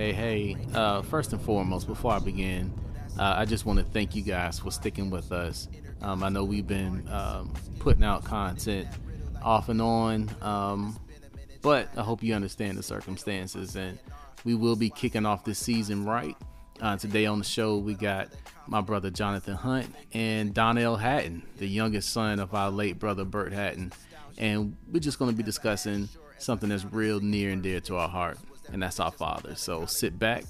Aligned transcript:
hey, 0.00 0.12
hey. 0.14 0.56
Uh, 0.72 1.02
first 1.02 1.34
and 1.34 1.42
foremost, 1.42 1.86
before 1.86 2.12
I 2.12 2.20
begin, 2.20 2.72
uh, 3.18 3.34
I 3.36 3.44
just 3.44 3.66
want 3.66 3.80
to 3.80 3.84
thank 3.84 4.14
you 4.14 4.22
guys 4.22 4.58
for 4.58 4.70
sticking 4.70 5.10
with 5.10 5.30
us. 5.30 5.68
Um, 6.00 6.24
I 6.24 6.30
know 6.30 6.42
we've 6.42 6.66
been 6.66 7.06
um, 7.10 7.52
putting 7.80 8.02
out 8.02 8.24
content 8.24 8.88
off 9.42 9.68
and 9.68 9.82
on, 9.82 10.30
um, 10.40 10.98
but 11.60 11.90
I 11.98 12.02
hope 12.02 12.22
you 12.22 12.32
understand 12.32 12.78
the 12.78 12.82
circumstances. 12.82 13.76
And 13.76 13.98
we 14.42 14.54
will 14.54 14.74
be 14.74 14.88
kicking 14.88 15.26
off 15.26 15.44
this 15.44 15.58
season 15.58 16.06
right. 16.06 16.36
Uh, 16.80 16.96
today 16.96 17.26
on 17.26 17.38
the 17.38 17.44
show, 17.44 17.76
we 17.76 17.92
got 17.92 18.30
my 18.66 18.80
brother 18.80 19.10
Jonathan 19.10 19.54
Hunt 19.54 19.94
and 20.14 20.54
Donnell 20.54 20.96
Hatton, 20.96 21.42
the 21.58 21.68
youngest 21.68 22.10
son 22.10 22.40
of 22.40 22.54
our 22.54 22.70
late 22.70 22.98
brother 22.98 23.26
Bert 23.26 23.52
Hatton. 23.52 23.92
And 24.38 24.78
we're 24.90 25.00
just 25.00 25.18
going 25.18 25.30
to 25.30 25.36
be 25.36 25.42
discussing 25.42 26.08
something 26.38 26.70
that's 26.70 26.86
real 26.86 27.20
near 27.20 27.50
and 27.50 27.62
dear 27.62 27.80
to 27.80 27.96
our 27.96 28.08
heart, 28.08 28.38
and 28.72 28.82
that's 28.82 29.00
our 29.00 29.10
father. 29.10 29.54
So 29.54 29.86
sit 29.86 30.18
back, 30.18 30.44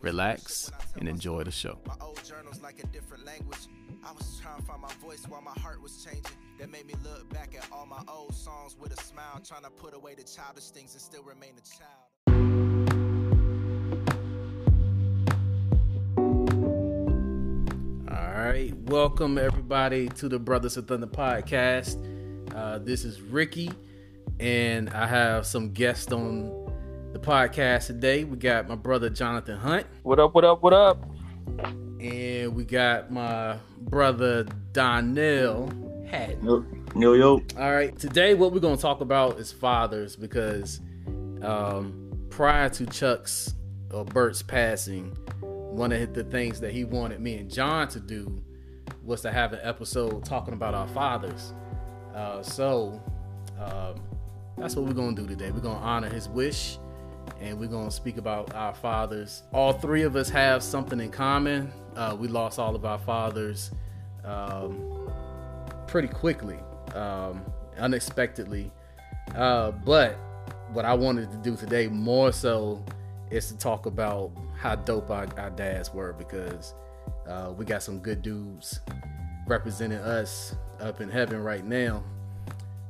relax, 0.00 0.70
and 0.98 1.08
enjoy 1.08 1.44
the 1.44 1.50
show. 1.50 1.78
I 1.88 1.94
was 4.12 4.40
trying 4.40 4.56
to 4.56 4.62
find 4.62 4.80
my 4.80 4.92
voice 5.02 5.24
while 5.28 5.42
my 5.42 5.58
heart 5.60 5.82
was 5.82 6.04
changing. 6.04 6.36
That 6.58 6.70
made 6.70 6.86
me 6.86 6.94
look 7.04 7.28
back 7.30 7.54
at 7.56 7.66
all 7.72 7.86
my 7.86 8.02
old 8.08 8.34
songs 8.34 8.76
with 8.78 8.92
a 8.92 9.02
smile, 9.02 9.40
trying 9.44 9.62
to 9.62 9.70
put 9.70 9.94
away 9.94 10.14
the 10.14 10.22
childish 10.22 10.70
things 10.70 10.92
and 10.92 11.00
still 11.00 11.22
remain 11.22 11.52
a 11.56 11.62
child. 11.78 12.06
All 18.10 18.44
right, 18.44 18.74
welcome 18.86 19.38
everybody 19.38 20.08
to 20.08 20.28
the 20.28 20.38
Brothers 20.38 20.76
of 20.76 20.88
Thunder 20.88 21.06
podcast. 21.06 21.96
Uh, 22.54 22.78
this 22.78 23.04
is 23.04 23.20
Ricky 23.20 23.70
and 24.40 24.88
I 24.90 25.06
have 25.06 25.46
some 25.46 25.72
guests 25.72 26.10
on 26.12 26.69
the 27.12 27.18
podcast 27.18 27.86
today. 27.86 28.22
We 28.22 28.36
got 28.36 28.68
my 28.68 28.76
brother 28.76 29.10
Jonathan 29.10 29.56
Hunt. 29.56 29.86
What 30.04 30.20
up? 30.20 30.32
What 30.32 30.44
up? 30.44 30.62
What 30.62 30.72
up? 30.72 31.04
And 31.98 32.54
we 32.54 32.64
got 32.64 33.10
my 33.10 33.56
brother 33.80 34.44
Donnell 34.72 35.72
Hatton. 36.08 36.44
Yo, 36.44 36.64
yo, 36.94 37.12
yo. 37.14 37.42
All 37.58 37.72
right. 37.72 37.96
Today, 37.98 38.34
what 38.34 38.52
we're 38.52 38.60
going 38.60 38.76
to 38.76 38.82
talk 38.82 39.00
about 39.00 39.38
is 39.38 39.50
fathers 39.50 40.14
because 40.14 40.80
um, 41.42 42.12
prior 42.30 42.68
to 42.70 42.86
Chuck's 42.86 43.54
or 43.92 44.04
Bert's 44.04 44.42
passing, 44.42 45.16
one 45.40 45.90
of 45.90 46.14
the 46.14 46.22
things 46.24 46.60
that 46.60 46.70
he 46.70 46.84
wanted 46.84 47.20
me 47.20 47.38
and 47.38 47.50
John 47.50 47.88
to 47.88 47.98
do 47.98 48.40
was 49.02 49.20
to 49.22 49.32
have 49.32 49.52
an 49.52 49.60
episode 49.62 50.24
talking 50.24 50.54
about 50.54 50.74
our 50.74 50.86
fathers. 50.88 51.54
Uh, 52.14 52.40
so, 52.42 53.02
um, 53.58 54.00
that's 54.56 54.76
what 54.76 54.84
we're 54.84 54.92
gonna 54.92 55.16
do 55.16 55.26
today. 55.26 55.50
We're 55.50 55.60
gonna 55.60 55.80
honor 55.80 56.08
his 56.08 56.28
wish 56.28 56.78
and 57.40 57.58
we're 57.58 57.68
gonna 57.68 57.90
speak 57.90 58.18
about 58.18 58.54
our 58.54 58.74
fathers. 58.74 59.42
All 59.52 59.72
three 59.72 60.02
of 60.02 60.16
us 60.16 60.28
have 60.28 60.62
something 60.62 61.00
in 61.00 61.10
common. 61.10 61.72
Uh, 61.96 62.16
we 62.18 62.28
lost 62.28 62.58
all 62.58 62.76
of 62.76 62.84
our 62.84 62.98
fathers 62.98 63.70
um, 64.24 65.10
pretty 65.86 66.08
quickly, 66.08 66.58
um, 66.94 67.42
unexpectedly. 67.78 68.70
Uh, 69.34 69.70
but 69.70 70.16
what 70.72 70.84
I 70.84 70.94
wanted 70.94 71.30
to 71.32 71.36
do 71.38 71.56
today 71.56 71.88
more 71.88 72.32
so 72.32 72.84
is 73.30 73.48
to 73.48 73.56
talk 73.56 73.86
about 73.86 74.32
how 74.56 74.74
dope 74.74 75.10
our, 75.10 75.26
our 75.38 75.50
dads 75.50 75.92
were 75.94 76.12
because 76.12 76.74
uh, 77.28 77.52
we 77.56 77.64
got 77.64 77.82
some 77.82 77.98
good 78.00 78.22
dudes 78.22 78.80
representing 79.46 79.98
us 79.98 80.54
up 80.80 81.00
in 81.00 81.08
heaven 81.08 81.42
right 81.42 81.64
now 81.64 82.02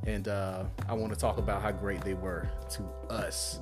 and 0.07 0.27
uh, 0.27 0.63
I 0.89 0.93
want 0.93 1.13
to 1.13 1.19
talk 1.19 1.37
about 1.37 1.61
how 1.61 1.71
great 1.71 2.01
they 2.01 2.13
were 2.13 2.49
to 2.71 2.83
us 3.13 3.59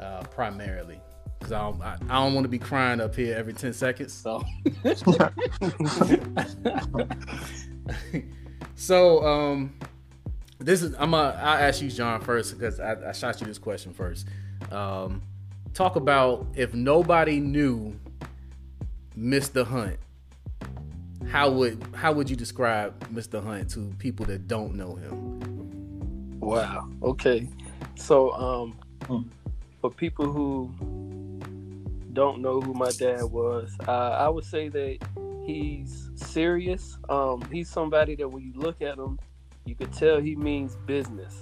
uh, 0.00 0.22
primarily. 0.24 1.00
Because 1.38 1.52
I 1.52 1.60
don't, 1.60 1.82
I, 1.82 1.96
I 2.08 2.22
don't 2.22 2.34
want 2.34 2.44
to 2.44 2.48
be 2.48 2.58
crying 2.58 3.00
up 3.00 3.14
here 3.14 3.36
every 3.36 3.52
10 3.52 3.72
seconds. 3.72 4.12
So, 4.12 4.42
so 8.74 9.26
um, 9.26 9.74
this 10.58 10.82
is 10.82 10.94
I'm 10.94 11.10
gonna 11.10 11.38
I'll 11.40 11.58
ask 11.58 11.82
you 11.82 11.90
John 11.90 12.20
first 12.20 12.58
because 12.58 12.80
I, 12.80 13.10
I 13.10 13.12
shot 13.12 13.40
you 13.40 13.46
this 13.46 13.58
question 13.58 13.92
first. 13.92 14.26
Um, 14.70 15.22
talk 15.74 15.96
about 15.96 16.46
if 16.54 16.74
nobody 16.74 17.40
knew 17.40 17.98
Mr. 19.18 19.66
Hunt, 19.66 19.98
how 21.28 21.50
would 21.50 21.84
how 21.94 22.12
would 22.12 22.30
you 22.30 22.36
describe 22.36 22.98
Mr. 23.12 23.42
Hunt 23.42 23.70
to 23.70 23.92
people 23.98 24.24
that 24.26 24.48
don't 24.48 24.74
know 24.74 24.94
him? 24.94 26.40
Wow. 26.40 26.88
Okay. 27.02 27.48
So, 27.96 28.32
um, 28.32 28.78
hmm. 29.06 29.22
For 29.84 29.90
people 29.90 30.24
who 30.24 30.72
don't 32.14 32.40
know 32.40 32.58
who 32.58 32.72
my 32.72 32.90
dad 32.92 33.22
was, 33.24 33.70
uh, 33.86 34.12
I 34.12 34.30
would 34.30 34.46
say 34.46 34.70
that 34.70 34.96
he's 35.44 36.10
serious. 36.14 36.96
Um, 37.10 37.46
he's 37.52 37.68
somebody 37.68 38.14
that 38.14 38.26
when 38.26 38.42
you 38.42 38.54
look 38.54 38.80
at 38.80 38.96
him, 38.96 39.18
you 39.66 39.74
could 39.74 39.92
tell 39.92 40.22
he 40.22 40.36
means 40.36 40.76
business. 40.86 41.36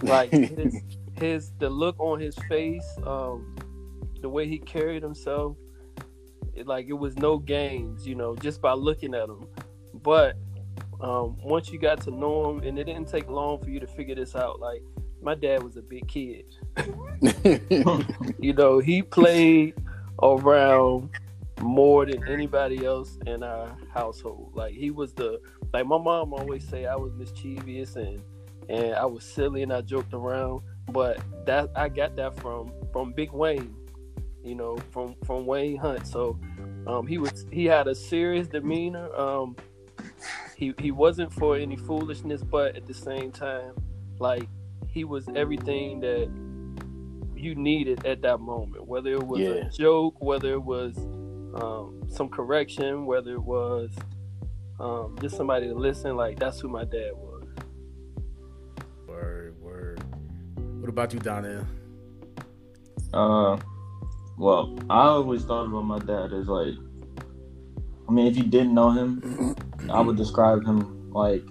Like 0.00 0.30
his, 0.32 0.74
his 1.18 1.52
the 1.58 1.68
look 1.68 2.00
on 2.00 2.18
his 2.18 2.34
face, 2.48 2.86
um, 3.04 3.54
the 4.22 4.28
way 4.30 4.48
he 4.48 4.56
carried 4.56 5.02
himself, 5.02 5.54
it, 6.54 6.66
like 6.66 6.86
it 6.88 6.94
was 6.94 7.18
no 7.18 7.36
games, 7.36 8.06
you 8.06 8.14
know, 8.14 8.34
just 8.36 8.62
by 8.62 8.72
looking 8.72 9.12
at 9.14 9.28
him. 9.28 9.46
But 10.02 10.38
um, 11.02 11.36
once 11.42 11.68
you 11.68 11.78
got 11.78 12.00
to 12.04 12.10
know 12.10 12.48
him, 12.48 12.62
and 12.62 12.78
it 12.78 12.84
didn't 12.84 13.08
take 13.08 13.28
long 13.28 13.62
for 13.62 13.68
you 13.68 13.80
to 13.80 13.86
figure 13.86 14.14
this 14.14 14.34
out. 14.34 14.60
Like 14.60 14.80
my 15.22 15.34
dad 15.34 15.62
was 15.62 15.76
a 15.76 15.82
big 15.82 16.06
kid. 16.08 16.44
you 18.40 18.52
know, 18.52 18.78
he 18.78 19.02
played 19.02 19.74
around 20.22 21.10
more 21.60 22.06
than 22.06 22.26
anybody 22.26 22.84
else 22.84 23.18
in 23.26 23.42
our 23.42 23.76
household. 23.92 24.52
Like 24.54 24.74
he 24.74 24.90
was 24.90 25.12
the 25.12 25.40
like 25.72 25.86
my 25.86 25.98
mom 25.98 26.32
always 26.32 26.66
say 26.66 26.86
I 26.86 26.96
was 26.96 27.12
mischievous 27.14 27.96
and 27.96 28.22
and 28.68 28.94
I 28.94 29.04
was 29.04 29.24
silly 29.24 29.62
and 29.62 29.72
I 29.72 29.80
joked 29.82 30.14
around. 30.14 30.62
But 30.90 31.20
that 31.46 31.70
I 31.76 31.88
got 31.88 32.16
that 32.16 32.38
from 32.40 32.72
from 32.92 33.12
Big 33.12 33.32
Wayne, 33.32 33.74
you 34.42 34.54
know, 34.54 34.76
from 34.90 35.14
from 35.24 35.46
Wayne 35.46 35.76
Hunt. 35.76 36.06
So 36.06 36.38
um, 36.86 37.06
he 37.06 37.18
was 37.18 37.46
he 37.50 37.66
had 37.66 37.86
a 37.88 37.94
serious 37.94 38.48
demeanor. 38.48 39.14
Um, 39.14 39.56
he 40.56 40.74
he 40.78 40.90
wasn't 40.90 41.32
for 41.32 41.56
any 41.56 41.76
foolishness, 41.76 42.42
but 42.42 42.76
at 42.76 42.86
the 42.86 42.94
same 42.94 43.30
time, 43.30 43.74
like 44.18 44.48
he 44.92 45.04
was 45.04 45.28
everything 45.34 46.00
that 46.00 46.28
you 47.36 47.54
needed 47.54 48.04
at 48.04 48.22
that 48.22 48.38
moment. 48.38 48.86
Whether 48.86 49.12
it 49.12 49.22
was 49.22 49.40
yeah. 49.40 49.48
a 49.48 49.70
joke, 49.70 50.20
whether 50.20 50.52
it 50.52 50.62
was 50.62 50.96
um, 51.54 52.02
some 52.08 52.28
correction, 52.28 53.06
whether 53.06 53.32
it 53.32 53.42
was 53.42 53.90
um, 54.78 55.16
just 55.20 55.36
somebody 55.36 55.68
to 55.68 55.74
listen. 55.74 56.16
Like 56.16 56.38
that's 56.38 56.60
who 56.60 56.68
my 56.68 56.84
dad 56.84 57.12
was. 57.14 57.46
Word, 59.06 59.60
word. 59.60 60.02
What 60.80 60.88
about 60.88 61.12
you, 61.12 61.20
Donnell? 61.20 61.66
Uh, 63.12 63.58
well, 64.36 64.78
I 64.88 65.02
always 65.02 65.44
thought 65.44 65.66
about 65.66 65.82
my 65.82 65.98
dad 65.98 66.32
as 66.32 66.48
like, 66.48 66.74
I 68.08 68.12
mean, 68.12 68.26
if 68.26 68.36
you 68.36 68.44
didn't 68.44 68.74
know 68.74 68.90
him, 68.90 69.54
I 69.90 70.00
would 70.00 70.16
describe 70.16 70.64
him 70.64 71.10
like 71.10 71.44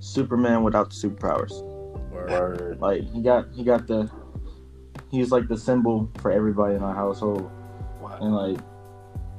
Superman 0.00 0.62
without 0.62 0.90
the 0.90 0.96
superpowers. 0.96 1.67
Word. 2.26 2.80
Like 2.80 3.02
he 3.12 3.22
got 3.22 3.46
he 3.54 3.64
got 3.64 3.86
the 3.86 4.10
he's 5.10 5.30
like 5.30 5.48
the 5.48 5.56
symbol 5.56 6.10
for 6.18 6.30
everybody 6.30 6.74
in 6.74 6.82
our 6.82 6.94
household. 6.94 7.50
Wow. 8.00 8.18
And 8.20 8.34
like 8.34 8.58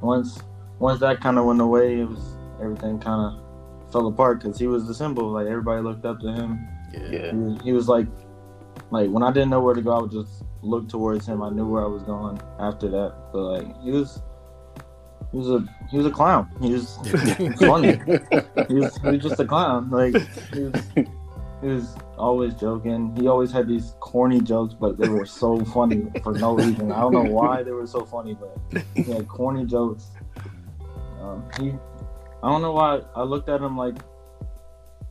once 0.01 0.41
once 0.79 1.00
that 1.01 1.22
kind 1.22 1.38
of 1.38 1.45
went 1.45 1.62
away, 1.62 2.01
it 2.01 2.09
was 2.09 2.38
everything 2.62 3.00
kind 3.00 3.21
of 3.21 3.92
fell 3.92 4.07
apart 4.07 4.42
because 4.42 4.57
he 4.57 4.68
was 4.68 4.88
the 4.88 4.94
symbol. 4.94 5.31
Like 5.31 5.48
everybody 5.48 5.81
looked 5.81 6.06
up 6.06 6.19
to 6.21 6.31
him. 6.31 6.68
Yeah. 6.94 7.31
He 7.31 7.38
was, 7.38 7.62
he 7.63 7.71
was 7.74 7.88
like 7.88 8.07
like 8.92 9.09
when 9.09 9.24
I 9.24 9.31
didn't 9.31 9.50
know 9.50 9.62
where 9.62 9.75
to 9.75 9.81
go, 9.81 9.92
I 9.92 10.01
would 10.01 10.12
just 10.12 10.44
look 10.62 10.89
towards 10.89 11.27
him. 11.27 11.42
I 11.42 11.50
knew 11.50 11.65
where 11.65 11.83
I 11.83 11.88
was 11.88 12.03
going 12.03 12.42
after 12.59 12.89
that. 12.89 13.13
But 13.31 13.42
like 13.42 13.81
he 13.81 13.92
was 13.92 14.21
he 15.31 15.38
was 15.38 15.50
a 15.50 15.65
he 15.92 15.98
was 15.98 16.06
a 16.06 16.12
clown. 16.12 16.50
He 16.62 16.74
was 16.74 16.98
funny. 17.59 18.01
he, 18.68 18.74
was, 18.74 18.98
he 18.98 19.09
was 19.09 19.21
just 19.21 19.39
a 19.39 19.45
clown. 19.45 19.89
Like 19.92 20.15
he 20.53 20.62
was, 20.62 20.83
he 21.62 21.68
was 21.68 21.95
always 22.19 22.54
joking. 22.54 23.16
He 23.16 23.27
always 23.27 23.51
had 23.51 23.68
these 23.68 23.95
corny 24.00 24.42
jokes, 24.42 24.74
but 24.74 24.98
they 24.98 25.10
were 25.10 25.25
so 25.25 25.63
funny 25.74 26.06
for 26.24 26.33
no 26.33 26.56
reason. 26.56 26.92
I 26.92 27.00
don't 27.00 27.13
know 27.13 27.31
why 27.31 27.63
they 27.63 27.71
were 27.71 27.88
so 27.88 28.06
funny, 28.06 28.36
but 28.36 28.83
he 28.94 29.04
had 29.12 29.27
corny 29.38 29.66
jokes. 29.66 30.07
Um, 31.21 31.50
he, 31.60 31.69
I 32.44 32.50
don't 32.50 32.62
know 32.62 32.74
why 32.74 33.01
I 33.16 33.24
looked 33.24 33.50
at 33.50 33.62
him 33.62 33.77
like. 33.77 33.95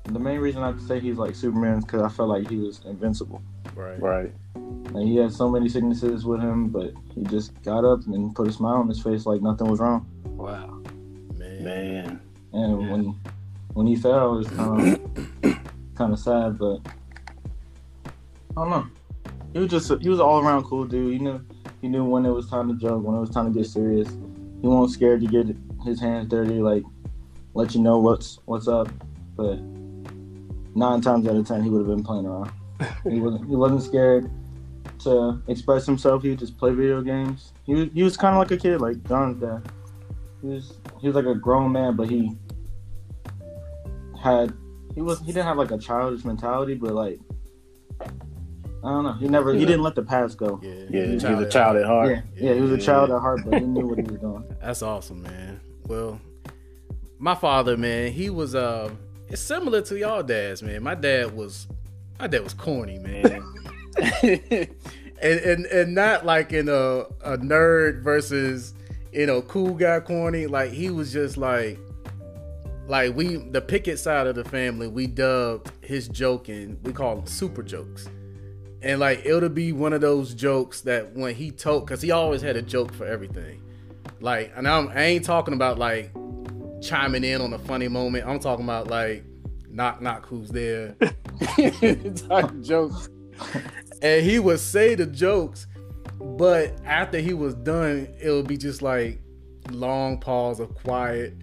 The 0.04 0.18
main 0.18 0.40
reason 0.40 0.62
I 0.62 0.74
say 0.78 1.00
he's 1.00 1.18
like 1.18 1.34
Superman 1.34 1.78
is 1.78 1.84
because 1.84 2.00
I 2.00 2.08
felt 2.08 2.30
like 2.30 2.48
he 2.48 2.56
was 2.56 2.80
invincible. 2.86 3.42
Right. 3.74 4.00
Right. 4.00 4.32
And 4.54 5.06
he 5.06 5.16
had 5.16 5.30
so 5.32 5.50
many 5.50 5.68
sicknesses 5.68 6.24
with 6.24 6.40
him, 6.40 6.68
but 6.68 6.94
he 7.14 7.24
just 7.24 7.60
got 7.62 7.84
up 7.84 8.06
and 8.06 8.34
put 8.34 8.48
a 8.48 8.52
smile 8.52 8.76
on 8.76 8.88
his 8.88 9.02
face 9.02 9.26
like 9.26 9.42
nothing 9.42 9.66
was 9.66 9.80
wrong. 9.80 10.06
Wow, 10.24 10.82
man. 11.36 11.62
man. 11.62 12.20
And 12.54 12.80
yeah. 12.80 12.90
when 12.90 13.20
when 13.74 13.86
he 13.86 13.96
fell, 13.96 14.34
it 14.34 14.38
was 14.38 14.48
kind 14.48 14.94
of 15.44 15.58
kind 15.94 16.12
of 16.14 16.18
sad, 16.18 16.58
but 16.58 16.80
I 16.86 16.92
don't 18.58 18.70
know. 18.70 18.86
He 19.52 19.58
was 19.60 19.70
just 19.70 20.02
he 20.02 20.08
was 20.08 20.20
all 20.20 20.40
around 20.40 20.64
cool 20.64 20.84
dude. 20.84 21.14
You 21.14 21.20
know, 21.20 21.40
he 21.80 21.88
knew 21.88 22.04
when 22.04 22.26
it 22.26 22.30
was 22.30 22.48
time 22.48 22.68
to 22.68 22.74
joke, 22.74 23.02
when 23.02 23.16
it 23.16 23.20
was 23.20 23.30
time 23.30 23.52
to 23.52 23.58
get 23.58 23.68
serious. 23.68 24.08
He 24.60 24.66
wasn't 24.66 24.92
scared 24.92 25.20
to 25.20 25.26
get 25.26 25.56
his 25.84 26.00
hands 26.00 26.28
dirty, 26.28 26.54
like 26.54 26.82
let 27.54 27.74
you 27.74 27.80
know 27.80 27.98
what's 27.98 28.38
what's 28.44 28.68
up. 28.68 28.88
But 29.36 29.60
nine 30.74 31.00
times 31.00 31.26
out 31.26 31.36
of 31.36 31.46
ten, 31.46 31.62
he 31.62 31.70
would 31.70 31.86
have 31.86 31.96
been 31.96 32.04
playing 32.04 32.26
around. 32.26 32.50
he 33.10 33.20
wasn't 33.20 33.48
he 33.48 33.56
wasn't 33.56 33.82
scared 33.82 34.30
to 35.00 35.40
express 35.48 35.86
himself. 35.86 36.22
He 36.22 36.30
would 36.30 36.38
just 36.38 36.58
play 36.58 36.72
video 36.72 37.02
games. 37.02 37.52
He 37.64 37.74
was, 37.74 37.88
he 37.94 38.02
was 38.02 38.16
kind 38.16 38.34
of 38.34 38.38
like 38.40 38.50
a 38.50 38.56
kid, 38.56 38.80
like 38.80 39.02
John's 39.06 39.40
dad. 39.40 39.70
He 40.42 40.48
was 40.48 40.78
he 41.00 41.06
was 41.08 41.16
like 41.16 41.26
a 41.26 41.34
grown 41.34 41.72
man, 41.72 41.96
but 41.96 42.08
he 42.08 42.36
had 44.20 44.52
he 44.94 45.02
was 45.02 45.20
he 45.20 45.26
didn't 45.26 45.46
have 45.46 45.58
like 45.58 45.70
a 45.70 45.78
childish 45.78 46.24
mentality, 46.24 46.74
but 46.74 46.92
like 46.92 47.20
I 48.88 48.90
don't 48.92 49.04
know. 49.04 49.12
He 49.12 49.28
never 49.28 49.52
he 49.52 49.66
didn't 49.66 49.82
let 49.82 49.94
the 49.94 50.02
past 50.02 50.38
go. 50.38 50.58
Yeah, 50.62 50.72
yeah. 50.88 51.06
He 51.08 51.34
was 51.34 51.46
a 51.46 51.50
child 51.50 51.76
at 51.76 51.84
heart. 51.84 52.08
Yeah, 52.08 52.22
yeah, 52.34 52.54
he 52.54 52.62
was 52.62 52.70
a 52.72 52.78
child 52.78 53.10
at 53.10 53.20
heart, 53.20 53.42
but 53.44 53.60
he 53.60 53.66
knew 53.66 53.86
what 53.86 53.98
he 53.98 54.04
was 54.04 54.18
doing. 54.18 54.44
That's 54.62 54.80
awesome, 54.80 55.22
man. 55.22 55.60
Well, 55.86 56.18
my 57.18 57.34
father, 57.34 57.76
man, 57.76 58.12
he 58.12 58.30
was 58.30 58.54
uh 58.54 58.90
it's 59.28 59.42
similar 59.42 59.82
to 59.82 59.98
y'all 59.98 60.22
dads, 60.22 60.62
man. 60.62 60.82
My 60.82 60.94
dad 60.94 61.36
was 61.36 61.66
my 62.18 62.28
dad 62.28 62.42
was 62.42 62.54
corny, 62.54 62.98
man. 62.98 63.44
and, 64.22 64.70
and 65.20 65.66
and 65.66 65.94
not 65.94 66.24
like 66.24 66.54
in 66.54 66.70
a 66.70 67.00
a 67.20 67.36
nerd 67.36 68.00
versus 68.00 68.72
you 69.12 69.26
know 69.26 69.42
cool 69.42 69.74
guy 69.74 70.00
corny. 70.00 70.46
Like 70.46 70.70
he 70.70 70.88
was 70.88 71.12
just 71.12 71.36
like 71.36 71.78
like 72.86 73.14
we 73.14 73.36
the 73.36 73.60
picket 73.60 73.98
side 73.98 74.26
of 74.26 74.34
the 74.34 74.44
family, 74.44 74.88
we 74.88 75.06
dubbed 75.06 75.72
his 75.82 76.08
joking, 76.08 76.78
we 76.84 76.94
call 76.94 77.16
them 77.16 77.26
super 77.26 77.62
jokes. 77.62 78.08
And 78.82 79.00
like 79.00 79.24
it'll 79.24 79.48
be 79.48 79.72
one 79.72 79.92
of 79.92 80.00
those 80.00 80.34
jokes 80.34 80.82
that 80.82 81.14
when 81.14 81.34
he 81.34 81.50
told, 81.50 81.88
cause 81.88 82.00
he 82.00 82.10
always 82.10 82.42
had 82.42 82.56
a 82.56 82.62
joke 82.62 82.92
for 82.94 83.06
everything. 83.06 83.62
Like, 84.20 84.52
and 84.56 84.66
I'm, 84.68 84.88
I 84.88 85.02
ain't 85.02 85.24
talking 85.24 85.54
about 85.54 85.78
like 85.78 86.12
chiming 86.82 87.24
in 87.24 87.40
on 87.40 87.52
a 87.52 87.58
funny 87.58 87.88
moment. 87.88 88.26
I'm 88.26 88.38
talking 88.38 88.64
about 88.64 88.88
like 88.88 89.24
knock 89.68 90.00
knock 90.00 90.26
who's 90.26 90.50
there 90.50 90.96
type 92.28 92.60
jokes. 92.62 93.08
And 94.02 94.24
he 94.24 94.38
would 94.38 94.60
say 94.60 94.94
the 94.94 95.06
jokes, 95.06 95.66
but 96.20 96.74
after 96.84 97.18
he 97.18 97.34
was 97.34 97.54
done, 97.54 98.08
it 98.20 98.30
would 98.30 98.46
be 98.46 98.56
just 98.56 98.82
like 98.82 99.20
long 99.70 100.18
pause 100.18 100.60
of 100.60 100.74
quiet 100.74 101.34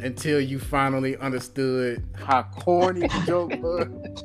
until 0.00 0.40
you 0.40 0.58
finally 0.58 1.16
understood 1.18 2.02
how 2.14 2.42
corny 2.42 3.00
the 3.00 3.22
joke 3.26 3.50
was. 3.62 4.22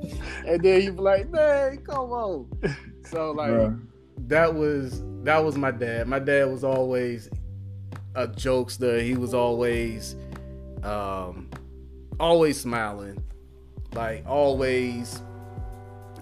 and 0.47 0.61
then 0.63 0.81
you 0.81 0.93
be 0.93 1.01
like, 1.01 1.29
man, 1.29 1.77
come 1.77 2.11
on. 2.11 2.47
So 3.03 3.31
like 3.31 3.71
that 4.27 4.53
was 4.53 5.03
that 5.23 5.43
was 5.43 5.57
my 5.57 5.71
dad. 5.71 6.07
My 6.07 6.19
dad 6.19 6.49
was 6.49 6.63
always 6.63 7.29
a 8.15 8.27
jokester. 8.27 9.01
He 9.01 9.15
was 9.15 9.33
always 9.33 10.15
um 10.83 11.49
always 12.19 12.59
smiling. 12.59 13.23
Like 13.93 14.25
always 14.25 15.21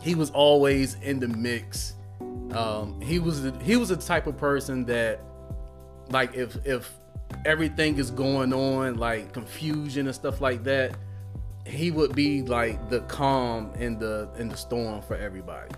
he 0.01 0.15
was 0.15 0.31
always 0.31 0.95
in 0.95 1.19
the 1.19 1.27
mix. 1.27 1.94
Um 2.51 3.00
he 3.01 3.19
was 3.19 3.51
he 3.62 3.77
was 3.77 3.89
the 3.89 3.97
type 3.97 4.27
of 4.27 4.38
person 4.38 4.85
that 4.85 5.21
like 6.09 6.35
if 6.35 6.57
if 6.65 6.91
everything 7.45 7.98
is 7.98 8.12
going 8.12 8.54
on, 8.54 8.98
like 8.98 9.34
confusion 9.34 10.07
and 10.07 10.16
stuff 10.16 10.42
like 10.42 10.63
that, 10.63 10.95
he 11.66 11.92
would 11.92 12.16
be 12.16 12.42
like 12.42 12.90
the 12.90 13.01
calm 13.01 13.74
in 13.75 13.98
the 14.00 14.30
in 14.38 14.50
the 14.50 14.57
storm 14.57 15.01
for 15.01 15.16
everybody. 15.16 15.74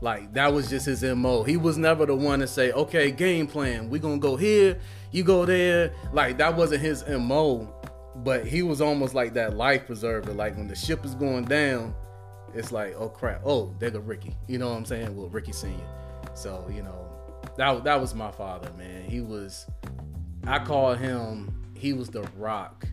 Like 0.00 0.32
that 0.34 0.52
was 0.52 0.68
just 0.68 0.86
his 0.86 1.02
MO. 1.02 1.42
He 1.42 1.56
was 1.56 1.78
never 1.78 2.06
the 2.06 2.14
one 2.14 2.40
to 2.40 2.46
say, 2.46 2.72
okay, 2.72 3.10
game 3.10 3.46
plan, 3.46 3.88
we 3.88 3.98
gonna 3.98 4.18
go 4.18 4.36
here, 4.36 4.78
you 5.10 5.24
go 5.24 5.44
there. 5.44 5.92
Like 6.12 6.38
that 6.38 6.56
wasn't 6.56 6.82
his 6.82 7.06
MO. 7.08 7.72
But 8.16 8.46
he 8.46 8.62
was 8.62 8.80
almost 8.80 9.14
like 9.14 9.34
that 9.34 9.56
life 9.56 9.86
preserver. 9.86 10.32
Like 10.32 10.56
when 10.56 10.68
the 10.68 10.74
ship 10.74 11.04
is 11.04 11.14
going 11.14 11.44
down, 11.44 11.94
it's 12.54 12.72
like, 12.72 12.94
oh 12.96 13.08
crap, 13.08 13.42
oh, 13.44 13.74
there 13.78 13.90
go 13.90 14.00
Ricky. 14.00 14.34
You 14.48 14.58
know 14.58 14.70
what 14.70 14.76
I'm 14.76 14.84
saying? 14.86 15.14
Well, 15.14 15.28
Ricky 15.28 15.52
Senior. 15.52 15.86
So, 16.34 16.66
you 16.70 16.82
know, 16.82 17.06
that 17.56 17.84
that 17.84 18.00
was 18.00 18.14
my 18.14 18.30
father, 18.30 18.70
man. 18.78 19.04
He 19.04 19.20
was 19.20 19.66
I 20.46 20.60
call 20.60 20.94
him 20.94 21.52
he 21.74 21.92
was 21.92 22.08
the 22.08 22.22
rock 22.36 22.86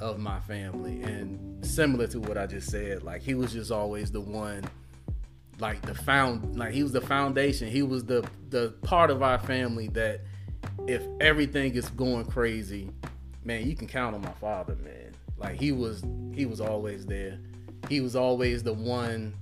of 0.00 0.18
my 0.18 0.38
family. 0.40 1.02
And 1.02 1.64
similar 1.66 2.06
to 2.08 2.20
what 2.20 2.38
I 2.38 2.46
just 2.46 2.70
said 2.70 3.02
like 3.02 3.22
he 3.22 3.34
was 3.34 3.52
just 3.52 3.72
always 3.72 4.12
the 4.12 4.20
one 4.20 4.64
like 5.58 5.82
the 5.82 5.94
found 5.94 6.56
like 6.56 6.72
he 6.72 6.82
was 6.82 6.92
the 6.92 7.00
foundation. 7.00 7.68
He 7.68 7.82
was 7.82 8.04
the 8.04 8.28
the 8.50 8.74
part 8.82 9.10
of 9.10 9.22
our 9.22 9.38
family 9.38 9.88
that 9.88 10.20
if 10.86 11.02
everything 11.20 11.74
is 11.74 11.88
going 11.90 12.26
crazy 12.26 12.90
man 13.44 13.66
you 13.66 13.74
can 13.74 13.88
count 13.88 14.14
on 14.14 14.22
my 14.22 14.32
father 14.32 14.76
man. 14.76 15.12
Like 15.36 15.58
he 15.58 15.72
was 15.72 16.04
he 16.32 16.46
was 16.46 16.60
always 16.60 17.04
there. 17.04 17.38
He 17.88 18.00
was 18.00 18.14
always 18.14 18.62
the 18.62 18.72
one 18.72 19.34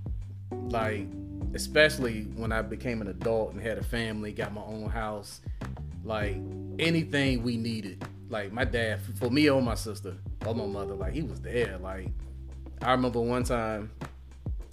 like 0.50 1.06
especially 1.55 2.23
when 2.37 2.52
I 2.52 2.62
became 2.62 3.00
an 3.02 3.08
adult 3.08 3.52
and 3.52 3.61
had 3.61 3.79
a 3.79 3.85
family 3.85 4.32
got 4.32 4.52
my 4.52 4.62
own 4.62 4.88
house 4.88 5.40
like 6.04 6.36
anything 6.78 7.42
we 7.42 7.56
needed. 7.56 8.04
Like 8.28 8.52
my 8.52 8.64
dad, 8.64 9.00
for 9.18 9.30
me 9.30 9.48
or 9.48 9.60
my 9.62 9.74
sister 9.74 10.16
or 10.46 10.54
my 10.54 10.66
mother, 10.66 10.94
like 10.94 11.12
he 11.12 11.22
was 11.22 11.40
there. 11.40 11.78
Like 11.78 12.08
I 12.82 12.92
remember 12.92 13.20
one 13.20 13.44
time 13.44 13.90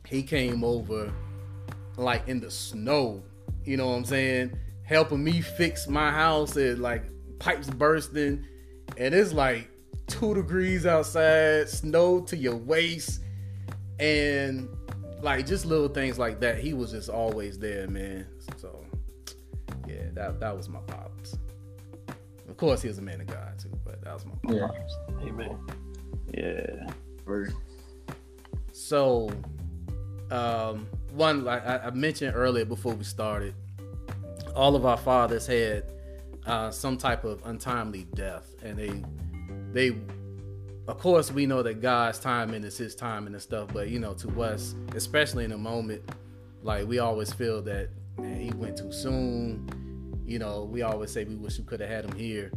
he 0.08 0.24
came 0.24 0.64
over 0.64 1.12
like 1.98 2.28
in 2.28 2.40
the 2.40 2.52
snow, 2.52 3.24
you 3.64 3.78
know 3.78 3.88
what 3.88 3.96
I'm 3.96 4.06
saying, 4.06 4.58
helping 4.84 5.24
me 5.24 5.42
fix 5.42 5.88
my 5.88 6.12
house 6.12 6.56
and 6.56 6.80
like 6.80 7.04
pipes 7.40 7.70
bursting 7.70 8.46
and 8.98 9.14
it's 9.14 9.34
like 9.34 9.70
two 10.08 10.34
degrees 10.34 10.86
outside, 10.86 11.70
snow 11.70 12.22
to 12.22 12.36
your 12.36 12.56
waist 12.56 13.22
and 14.00 14.68
like 15.22 15.46
just 15.46 15.66
little 15.66 15.88
things 15.88 16.18
like 16.18 16.40
that. 16.42 16.58
He 16.60 16.74
was 16.74 16.92
just 16.92 17.10
always 17.10 17.60
there, 17.60 17.88
man. 17.88 18.28
So 18.58 18.81
yeah, 20.16 20.28
that 20.28 20.40
that 20.40 20.56
was 20.56 20.70
my 20.70 20.80
pops. 20.82 21.38
Of 22.50 22.58
course, 22.58 22.82
he 22.82 22.88
was 22.88 22.98
a 22.98 23.02
man 23.02 23.22
of 23.22 23.28
God 23.28 23.58
too, 23.60 23.72
but 23.86 24.04
that 24.04 24.14
was 24.14 24.26
my 24.26 24.34
pops. 24.44 24.96
Yeah. 25.10 25.28
Amen. 25.28 25.58
Yeah. 26.34 26.88
So, 28.74 29.30
um, 30.30 30.88
one 31.14 31.44
like 31.44 31.66
I, 31.66 31.78
I 31.78 31.90
mentioned 31.92 32.36
earlier 32.36 32.66
before 32.66 32.94
we 32.94 33.04
started, 33.04 33.54
all 34.56 34.76
of 34.76 34.86
our 34.86 34.98
fathers 34.98 35.48
had 35.48 35.86
uh, 36.46 36.72
some 36.72 36.98
type 36.98 37.24
of 37.24 37.42
untimely 37.46 38.08
death, 38.16 38.54
and 38.64 38.78
they 38.78 39.04
they 39.72 39.98
of 40.88 40.98
course 40.98 41.32
we 41.32 41.46
know 41.46 41.64
that 41.64 41.82
God's 41.82 42.20
timing 42.20 42.64
is 42.64 42.78
his 42.78 42.96
timing 42.96 43.34
and 43.34 43.42
stuff, 43.42 43.70
but 43.74 43.90
you 43.90 44.00
know, 44.00 44.14
to 44.16 44.42
us, 44.42 44.76
especially 44.96 45.46
in 45.46 45.52
a 45.52 45.58
moment, 45.58 46.02
like 46.64 46.88
we 46.88 47.00
always 47.00 47.32
feel 47.32 47.62
that 47.64 47.90
man, 48.18 48.40
he 48.40 48.52
went 48.52 48.78
too 48.78 48.92
soon. 48.92 49.70
You 50.32 50.40
know, 50.40 50.64
we 50.64 50.82
always 50.82 51.12
say 51.12 51.26
we 51.26 51.36
wish 51.36 51.58
we 51.58 51.66
could 51.66 51.82
have 51.82 51.90
had 51.90 52.06
him 52.06 52.16
here. 52.18 52.52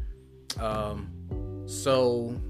Um, 0.60 1.10
so 1.66 2.40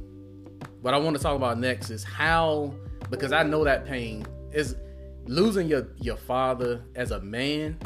what 0.83 0.93
I 0.93 0.99
want 0.99 1.17
to 1.17 1.23
talk 1.23 1.35
about 1.35 1.59
next 1.59 1.89
is 1.91 2.05
how 2.05 2.75
because 3.09 3.33
I 3.33 3.43
know 3.43 3.65
that 3.65 3.87
pain 3.87 4.27
is 4.53 4.77
losing 5.27 5.67
your 5.67 5.89
your 5.97 6.19
father 6.19 6.83
as 6.95 7.11
a 7.11 7.21
man 7.21 7.79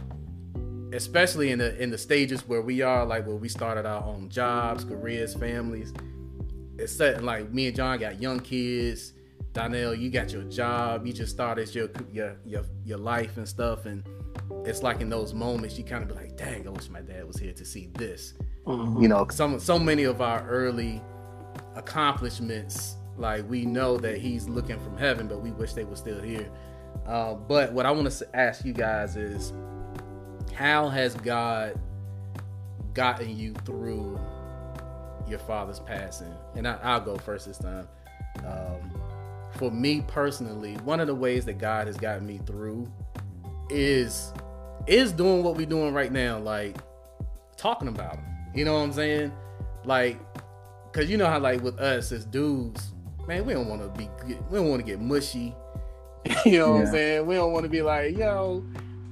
especially 0.92 1.52
in 1.52 1.59
the 1.59 1.80
in 1.80 1.90
the 1.90 1.99
stages 1.99 2.49
where 2.49 2.62
we 2.62 2.80
are 2.80 3.04
like 3.04 3.26
where 3.26 3.37
we 3.37 3.49
started 3.49 3.87
our 3.87 4.02
own 4.04 4.28
jobs 4.28 4.85
careers 4.85 5.35
families 5.35 5.92
it's 6.78 6.92
certain 6.92 7.25
like 7.25 7.52
me 7.52 7.66
and 7.66 7.76
john 7.76 7.99
got 7.99 8.21
young 8.21 8.40
kids 8.40 9.12
donnell 9.52 9.95
you 9.95 10.11
got 10.11 10.33
your 10.33 10.42
job 10.45 11.07
you 11.07 11.12
just 11.12 11.30
started 11.30 11.73
your 11.75 11.88
your 12.11 12.37
your, 12.45 12.64
your 12.85 12.99
life 12.99 13.37
and 13.37 13.47
stuff 13.47 13.87
and 13.87 14.02
it's 14.64 14.83
like 14.83 15.00
in 15.00 15.09
those 15.09 15.35
moments 15.35 15.78
you 15.78 15.85
kind 15.85 16.02
of 16.02 16.09
be 16.09 16.14
like, 16.14 16.37
dang, 16.37 16.67
I 16.67 16.71
wish 16.71 16.88
my 16.88 17.00
dad 17.00 17.26
was 17.26 17.37
here 17.37 17.52
to 17.52 17.64
see 17.64 17.90
this. 17.95 18.35
Mm-hmm. 18.67 19.02
You 19.02 19.09
know, 19.09 19.26
some 19.31 19.59
so 19.59 19.78
many 19.78 20.05
of 20.05 20.21
our 20.21 20.47
early 20.49 21.02
accomplishments, 21.75 22.97
like 23.17 23.49
we 23.49 23.64
know 23.64 23.97
that 23.99 24.19
he's 24.19 24.49
looking 24.49 24.78
from 24.78 24.97
heaven, 24.97 25.28
but 25.28 25.40
we 25.40 25.50
wish 25.52 25.73
they 25.73 25.85
were 25.85 25.97
still 25.97 26.21
here. 26.21 26.50
Uh, 27.07 27.35
but 27.35 27.73
what 27.73 27.87
I 27.87 27.90
want 27.90 28.11
to 28.11 28.37
ask 28.37 28.64
you 28.64 28.73
guys 28.73 29.17
is, 29.17 29.52
how 30.55 30.88
has 30.88 31.14
God 31.14 31.78
gotten 32.93 33.37
you 33.37 33.55
through 33.64 34.19
your 35.28 35.38
father's 35.38 35.81
passing? 35.81 36.35
And 36.57 36.67
I, 36.67 36.99
will 36.99 37.05
go 37.05 37.17
first 37.17 37.47
this 37.47 37.59
time. 37.59 37.88
Um, 38.47 39.00
for 39.57 39.71
me 39.71 40.02
personally, 40.07 40.75
one 40.85 41.00
of 41.00 41.07
the 41.07 41.14
ways 41.14 41.45
that 41.47 41.59
God 41.59 41.87
has 41.87 41.97
gotten 41.97 42.26
me 42.26 42.38
through 42.47 42.90
is 43.71 44.33
is 44.87 45.13
doing 45.13 45.43
what 45.43 45.57
we're 45.57 45.67
doing 45.67 45.93
right 45.93 46.13
now, 46.13 46.39
like 46.39 46.77
talking 47.57 47.89
about 47.89 48.15
them. 48.15 48.25
You 48.55 48.65
know 48.65 48.75
what 48.75 48.81
I'm 48.81 48.93
saying? 48.93 49.33
Like, 49.85 50.19
cause 50.93 51.09
you 51.09 51.17
know 51.17 51.27
how 51.27 51.39
like 51.39 51.63
with 51.63 51.79
us 51.79 52.11
as 52.13 52.25
dudes, 52.25 52.93
man, 53.27 53.45
we 53.45 53.53
don't 53.53 53.69
want 53.69 53.83
to 53.83 53.89
be, 53.99 54.09
we 54.27 54.59
don't 54.59 54.69
want 54.69 54.81
to 54.81 54.87
get 54.87 55.01
mushy. 55.01 55.55
you 56.45 56.59
know 56.59 56.67
yeah. 56.67 56.73
what 56.73 56.81
I'm 56.81 56.87
saying? 56.93 57.27
We 57.27 57.35
don't 57.35 57.53
want 57.53 57.65
to 57.65 57.71
be 57.71 57.83
like, 57.83 58.17
yo, 58.17 58.65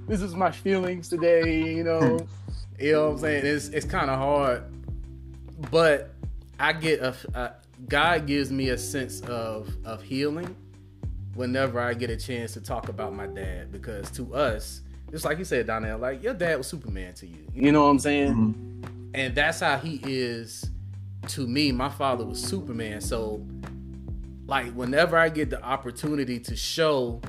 this 0.08 0.22
is 0.22 0.34
my 0.34 0.50
feelings 0.50 1.08
today. 1.08 1.74
You 1.74 1.84
know, 1.84 2.18
hmm. 2.18 2.26
You 2.78 2.92
know 2.92 3.04
what 3.06 3.12
I'm 3.12 3.18
saying? 3.18 3.46
It's 3.46 3.68
it's 3.68 3.86
kind 3.86 4.10
of 4.10 4.18
hard, 4.18 4.62
but 5.70 6.10
I 6.60 6.72
get 6.72 7.00
a, 7.00 7.14
a 7.34 7.52
God 7.88 8.26
gives 8.26 8.50
me 8.50 8.70
a 8.70 8.78
sense 8.78 9.20
of 9.22 9.74
of 9.84 10.02
healing 10.02 10.54
whenever 11.36 11.80
I 11.80 11.94
get 11.94 12.10
a 12.10 12.16
chance 12.16 12.52
to 12.54 12.60
talk 12.60 12.88
about 12.88 13.14
my 13.14 13.26
dad 13.26 13.70
because 13.70 14.10
to 14.12 14.34
us, 14.34 14.80
just 15.10 15.24
like 15.24 15.38
you 15.38 15.44
said, 15.44 15.66
Donnell, 15.66 15.98
like 15.98 16.22
your 16.22 16.34
dad 16.34 16.58
was 16.58 16.66
Superman 16.66 17.14
to 17.14 17.26
you. 17.26 17.46
You 17.54 17.72
know 17.72 17.84
what 17.84 17.90
I'm 17.90 17.98
saying? 17.98 18.34
Mm-hmm. 18.34 19.06
And 19.14 19.34
that's 19.34 19.60
how 19.60 19.78
he 19.78 20.00
is 20.02 20.68
to 21.28 21.46
me. 21.46 21.72
My 21.72 21.88
father 21.88 22.24
was 22.24 22.42
Superman. 22.42 23.00
So 23.00 23.46
like 24.46 24.72
whenever 24.72 25.16
I 25.16 25.28
get 25.28 25.50
the 25.50 25.62
opportunity 25.62 26.40
to 26.40 26.56
show 26.56 27.20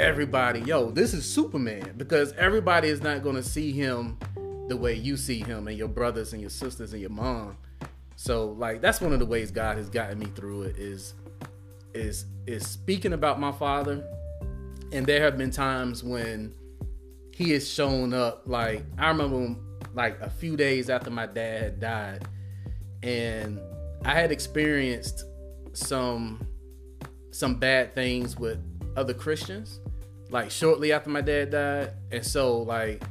everybody, 0.00 0.60
yo, 0.60 0.90
this 0.90 1.14
is 1.14 1.24
Superman, 1.24 1.94
because 1.96 2.32
everybody 2.32 2.88
is 2.88 3.02
not 3.02 3.22
gonna 3.22 3.42
see 3.42 3.72
him 3.72 4.18
the 4.68 4.76
way 4.76 4.94
you 4.94 5.16
see 5.16 5.40
him 5.40 5.68
and 5.68 5.76
your 5.76 5.88
brothers 5.88 6.32
and 6.32 6.40
your 6.40 6.50
sisters 6.50 6.92
and 6.92 7.00
your 7.00 7.10
mom. 7.10 7.56
So 8.16 8.50
like 8.58 8.80
that's 8.80 9.00
one 9.00 9.12
of 9.12 9.18
the 9.18 9.26
ways 9.26 9.50
God 9.50 9.76
has 9.76 9.88
gotten 9.88 10.18
me 10.18 10.26
through 10.26 10.62
it 10.62 10.78
is 10.78 11.14
is 11.94 12.26
is 12.46 12.66
speaking 12.66 13.12
about 13.12 13.40
my 13.40 13.52
father. 13.52 14.04
And 14.92 15.06
there 15.06 15.22
have 15.22 15.36
been 15.36 15.50
times 15.50 16.04
when 16.04 16.54
he 17.32 17.50
has 17.50 17.68
shown 17.68 18.14
up 18.14 18.42
like 18.46 18.84
I 18.96 19.08
remember 19.08 19.36
when, 19.36 19.60
like 19.92 20.20
a 20.20 20.30
few 20.30 20.56
days 20.56 20.88
after 20.88 21.10
my 21.10 21.26
dad 21.26 21.62
had 21.62 21.80
died 21.80 22.28
and 23.02 23.60
I 24.04 24.14
had 24.14 24.30
experienced 24.30 25.24
some 25.72 26.46
some 27.32 27.56
bad 27.56 27.92
things 27.94 28.36
with 28.36 28.58
other 28.96 29.14
Christians 29.14 29.80
like 30.30 30.50
shortly 30.50 30.92
after 30.92 31.10
my 31.10 31.20
dad 31.20 31.50
died 31.50 31.92
and 32.12 32.24
so 32.24 32.58
like 32.58 33.02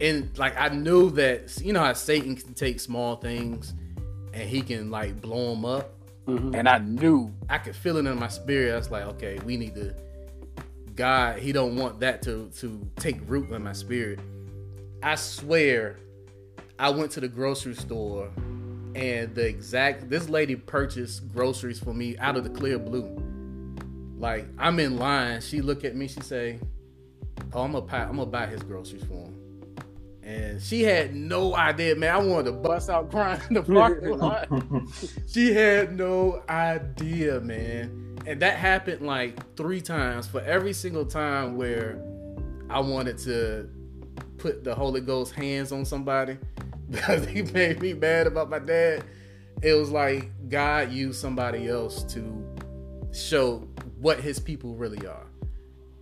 and 0.00 0.36
like 0.38 0.58
I 0.58 0.68
knew 0.68 1.10
that 1.10 1.60
you 1.60 1.72
know 1.72 1.80
how 1.80 1.92
Satan 1.92 2.34
can 2.34 2.54
take 2.54 2.80
small 2.80 3.16
things 3.16 3.72
and 4.32 4.48
he 4.48 4.62
can 4.62 4.90
like 4.90 5.20
blow 5.20 5.54
them 5.54 5.64
up. 5.64 5.92
Mm-hmm. 6.38 6.54
And 6.54 6.68
I 6.68 6.78
knew 6.78 7.32
I 7.48 7.58
could 7.58 7.76
feel 7.76 7.96
it 7.96 8.06
in 8.06 8.18
my 8.18 8.28
spirit. 8.28 8.72
I 8.72 8.76
was 8.76 8.90
like, 8.90 9.04
okay, 9.04 9.38
we 9.44 9.56
need 9.56 9.74
to. 9.74 9.94
God, 10.94 11.38
He 11.38 11.52
don't 11.52 11.76
want 11.76 12.00
that 12.00 12.22
to 12.22 12.50
to 12.58 12.88
take 12.96 13.18
root 13.26 13.50
in 13.50 13.62
my 13.62 13.72
spirit. 13.72 14.20
I 15.02 15.14
swear, 15.14 15.96
I 16.78 16.90
went 16.90 17.10
to 17.12 17.20
the 17.20 17.28
grocery 17.28 17.74
store, 17.74 18.30
and 18.94 19.34
the 19.34 19.46
exact 19.46 20.10
this 20.10 20.28
lady 20.28 20.56
purchased 20.56 21.32
groceries 21.32 21.78
for 21.78 21.94
me 21.94 22.18
out 22.18 22.36
of 22.36 22.44
the 22.44 22.50
clear 22.50 22.78
blue. 22.78 23.08
Like 24.18 24.46
I'm 24.58 24.78
in 24.78 24.98
line, 24.98 25.40
she 25.40 25.62
look 25.62 25.84
at 25.84 25.96
me, 25.96 26.06
she 26.06 26.20
say, 26.20 26.60
"Oh, 27.52 27.62
I'm 27.62 27.72
gonna 27.72 27.86
buy, 27.86 28.02
I'm 28.02 28.16
gonna 28.16 28.26
buy 28.26 28.46
his 28.46 28.62
groceries 28.62 29.04
for 29.04 29.14
him." 29.14 29.39
And 30.30 30.62
she 30.62 30.82
had 30.82 31.14
no 31.14 31.56
idea, 31.56 31.96
man. 31.96 32.14
I 32.14 32.18
wanted 32.18 32.44
to 32.44 32.52
bust 32.52 32.88
out 32.88 33.10
crying 33.10 33.40
in 33.48 33.54
the 33.54 33.62
parking 33.74 34.16
lot. 34.16 34.48
she 35.26 35.52
had 35.52 35.96
no 35.96 36.42
idea, 36.48 37.40
man. 37.40 38.16
And 38.26 38.40
that 38.40 38.56
happened 38.56 39.04
like 39.04 39.56
three 39.56 39.80
times 39.80 40.28
for 40.28 40.40
every 40.42 40.72
single 40.72 41.04
time 41.04 41.56
where 41.56 42.00
I 42.68 42.78
wanted 42.78 43.18
to 43.18 43.68
put 44.38 44.62
the 44.62 44.74
Holy 44.74 45.00
Ghost 45.00 45.34
hands 45.34 45.72
on 45.72 45.84
somebody 45.84 46.38
because 46.90 47.26
he 47.26 47.42
made 47.42 47.80
me 47.80 47.92
mad 47.92 48.28
about 48.28 48.50
my 48.50 48.60
dad. 48.60 49.04
It 49.62 49.74
was 49.74 49.90
like 49.90 50.30
God 50.48 50.92
used 50.92 51.20
somebody 51.20 51.66
else 51.68 52.04
to 52.14 52.46
show 53.12 53.68
what 53.98 54.20
his 54.20 54.38
people 54.38 54.76
really 54.76 55.04
are 55.06 55.26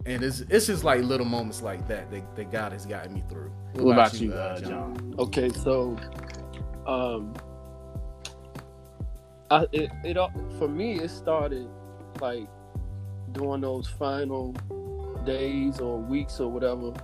and 0.08 0.22
it's 0.22 0.40
it's 0.48 0.66
just 0.66 0.84
like 0.84 1.02
little 1.02 1.26
moments 1.26 1.60
like 1.60 1.86
that 1.88 2.10
that, 2.10 2.34
that 2.36 2.50
God 2.50 2.72
has 2.72 2.86
gotten 2.86 3.12
me 3.12 3.22
through. 3.28 3.52
What, 3.74 3.84
what 3.84 3.92
about, 3.92 4.08
about, 4.12 4.20
you, 4.20 4.32
uh, 4.32 4.60
John? 4.60 4.70
John? 4.70 5.14
Okay, 5.18 5.50
so, 5.50 5.96
um, 6.86 7.34
I 9.50 9.66
it, 9.72 9.90
it 10.04 10.16
all, 10.16 10.32
for 10.58 10.68
me 10.68 11.00
it 11.00 11.10
started 11.10 11.68
like 12.20 12.48
during 13.32 13.60
those 13.60 13.86
final 13.86 14.52
days 15.26 15.78
or 15.78 15.98
weeks 15.98 16.40
or 16.40 16.50
whatever, 16.50 16.94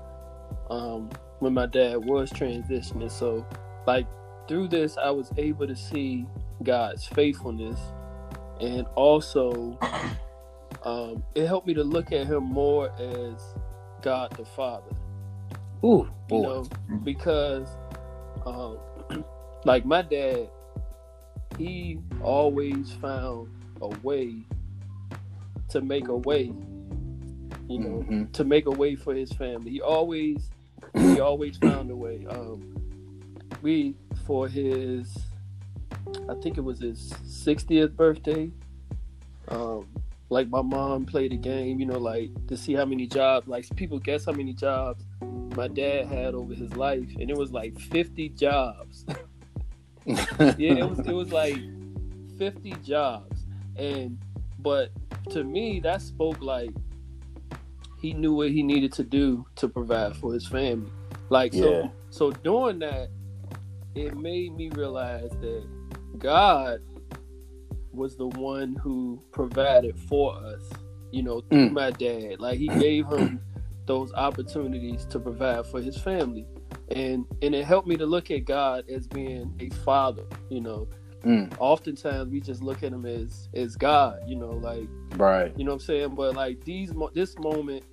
um, 0.70 1.10
when 1.40 1.52
my 1.52 1.66
dad 1.66 1.96
was 1.96 2.30
transitioning. 2.32 3.10
So, 3.10 3.46
like 3.86 4.06
through 4.48 4.68
this, 4.68 4.96
I 4.96 5.10
was 5.10 5.30
able 5.36 5.66
to 5.66 5.76
see 5.76 6.26
God's 6.62 7.06
faithfulness, 7.06 7.78
and 8.60 8.86
also 8.94 9.78
um, 10.84 11.24
it 11.34 11.46
helped 11.46 11.66
me 11.66 11.74
to 11.74 11.82
look 11.82 12.12
at 12.12 12.26
him 12.26 12.44
more 12.44 12.90
as 12.98 13.42
God 14.02 14.32
the 14.36 14.44
Father. 14.44 14.94
Ooh, 15.82 16.08
boy. 16.28 16.36
you 16.36 16.42
know, 16.42 16.68
because 17.02 17.68
um, 18.44 18.78
like 19.64 19.84
my 19.84 20.02
dad, 20.02 20.48
he 21.58 21.98
always 22.22 22.92
found 22.92 23.48
a 23.80 23.88
way 24.02 24.34
to 25.70 25.80
make 25.80 26.08
a 26.08 26.16
way. 26.16 26.52
You 27.66 27.78
know, 27.78 27.88
mm-hmm. 27.88 28.24
to 28.32 28.44
make 28.44 28.66
a 28.66 28.70
way 28.70 28.94
for 28.94 29.14
his 29.14 29.32
family. 29.32 29.70
He 29.70 29.80
always, 29.80 30.50
he 30.94 31.20
always 31.20 31.56
found 31.56 31.90
a 31.90 31.96
way. 31.96 32.26
Um, 32.28 32.76
we 33.62 33.96
for 34.26 34.48
his, 34.48 35.16
I 36.28 36.34
think 36.42 36.58
it 36.58 36.60
was 36.60 36.80
his 36.80 37.14
60th 37.24 37.96
birthday. 37.96 38.50
Um, 39.48 39.86
like 40.34 40.50
my 40.50 40.62
mom 40.62 41.06
played 41.06 41.32
a 41.32 41.36
game, 41.36 41.78
you 41.78 41.86
know, 41.86 41.96
like 41.96 42.28
to 42.48 42.56
see 42.56 42.72
how 42.74 42.84
many 42.84 43.06
jobs, 43.06 43.46
like 43.46 43.64
people 43.76 44.00
guess 44.00 44.24
how 44.24 44.32
many 44.32 44.52
jobs 44.52 45.04
my 45.54 45.68
dad 45.68 46.06
had 46.06 46.34
over 46.34 46.52
his 46.52 46.74
life, 46.74 47.08
and 47.20 47.30
it 47.30 47.36
was 47.36 47.52
like 47.52 47.78
50 47.78 48.30
jobs. 48.30 49.06
yeah, 50.04 50.56
it 50.58 50.90
was 50.90 50.98
it 50.98 51.12
was 51.12 51.32
like 51.32 51.56
50 52.36 52.72
jobs, 52.82 53.42
and 53.76 54.18
but 54.58 54.90
to 55.30 55.44
me 55.44 55.78
that 55.78 56.02
spoke 56.02 56.40
like 56.40 56.70
he 58.00 58.12
knew 58.12 58.34
what 58.34 58.50
he 58.50 58.64
needed 58.64 58.92
to 58.94 59.04
do 59.04 59.46
to 59.54 59.68
provide 59.68 60.16
for 60.16 60.34
his 60.34 60.48
family. 60.48 60.90
Like 61.30 61.54
yeah. 61.54 61.62
so, 61.62 61.92
so 62.10 62.30
doing 62.32 62.80
that, 62.80 63.08
it 63.94 64.16
made 64.16 64.56
me 64.56 64.68
realize 64.70 65.30
that 65.40 65.64
God 66.18 66.80
was 67.94 68.16
the 68.16 68.26
one 68.26 68.74
who 68.76 69.22
provided 69.32 69.98
for 69.98 70.34
us, 70.36 70.62
you 71.10 71.22
know, 71.22 71.40
through 71.42 71.70
mm. 71.70 71.72
my 71.72 71.90
dad. 71.90 72.40
Like 72.40 72.58
he 72.58 72.68
gave 72.68 73.06
him 73.08 73.40
those 73.86 74.12
opportunities 74.14 75.04
to 75.06 75.18
provide 75.18 75.66
for 75.66 75.80
his 75.80 75.98
family. 75.98 76.46
And 76.90 77.24
and 77.42 77.54
it 77.54 77.64
helped 77.64 77.88
me 77.88 77.96
to 77.96 78.06
look 78.06 78.30
at 78.30 78.44
God 78.44 78.88
as 78.88 79.06
being 79.06 79.54
a 79.60 79.70
father, 79.84 80.24
you 80.50 80.60
know. 80.60 80.88
Mm. 81.24 81.54
Oftentimes 81.58 82.30
we 82.30 82.40
just 82.40 82.62
look 82.62 82.82
at 82.82 82.92
him 82.92 83.06
as 83.06 83.48
as 83.54 83.76
God, 83.76 84.20
you 84.26 84.36
know, 84.36 84.50
like 84.50 84.88
right. 85.16 85.52
You 85.56 85.64
know 85.64 85.72
what 85.72 85.82
I'm 85.82 85.86
saying? 85.86 86.14
But 86.14 86.34
like 86.34 86.64
these 86.64 86.92
this 87.14 87.38
moment, 87.38 87.84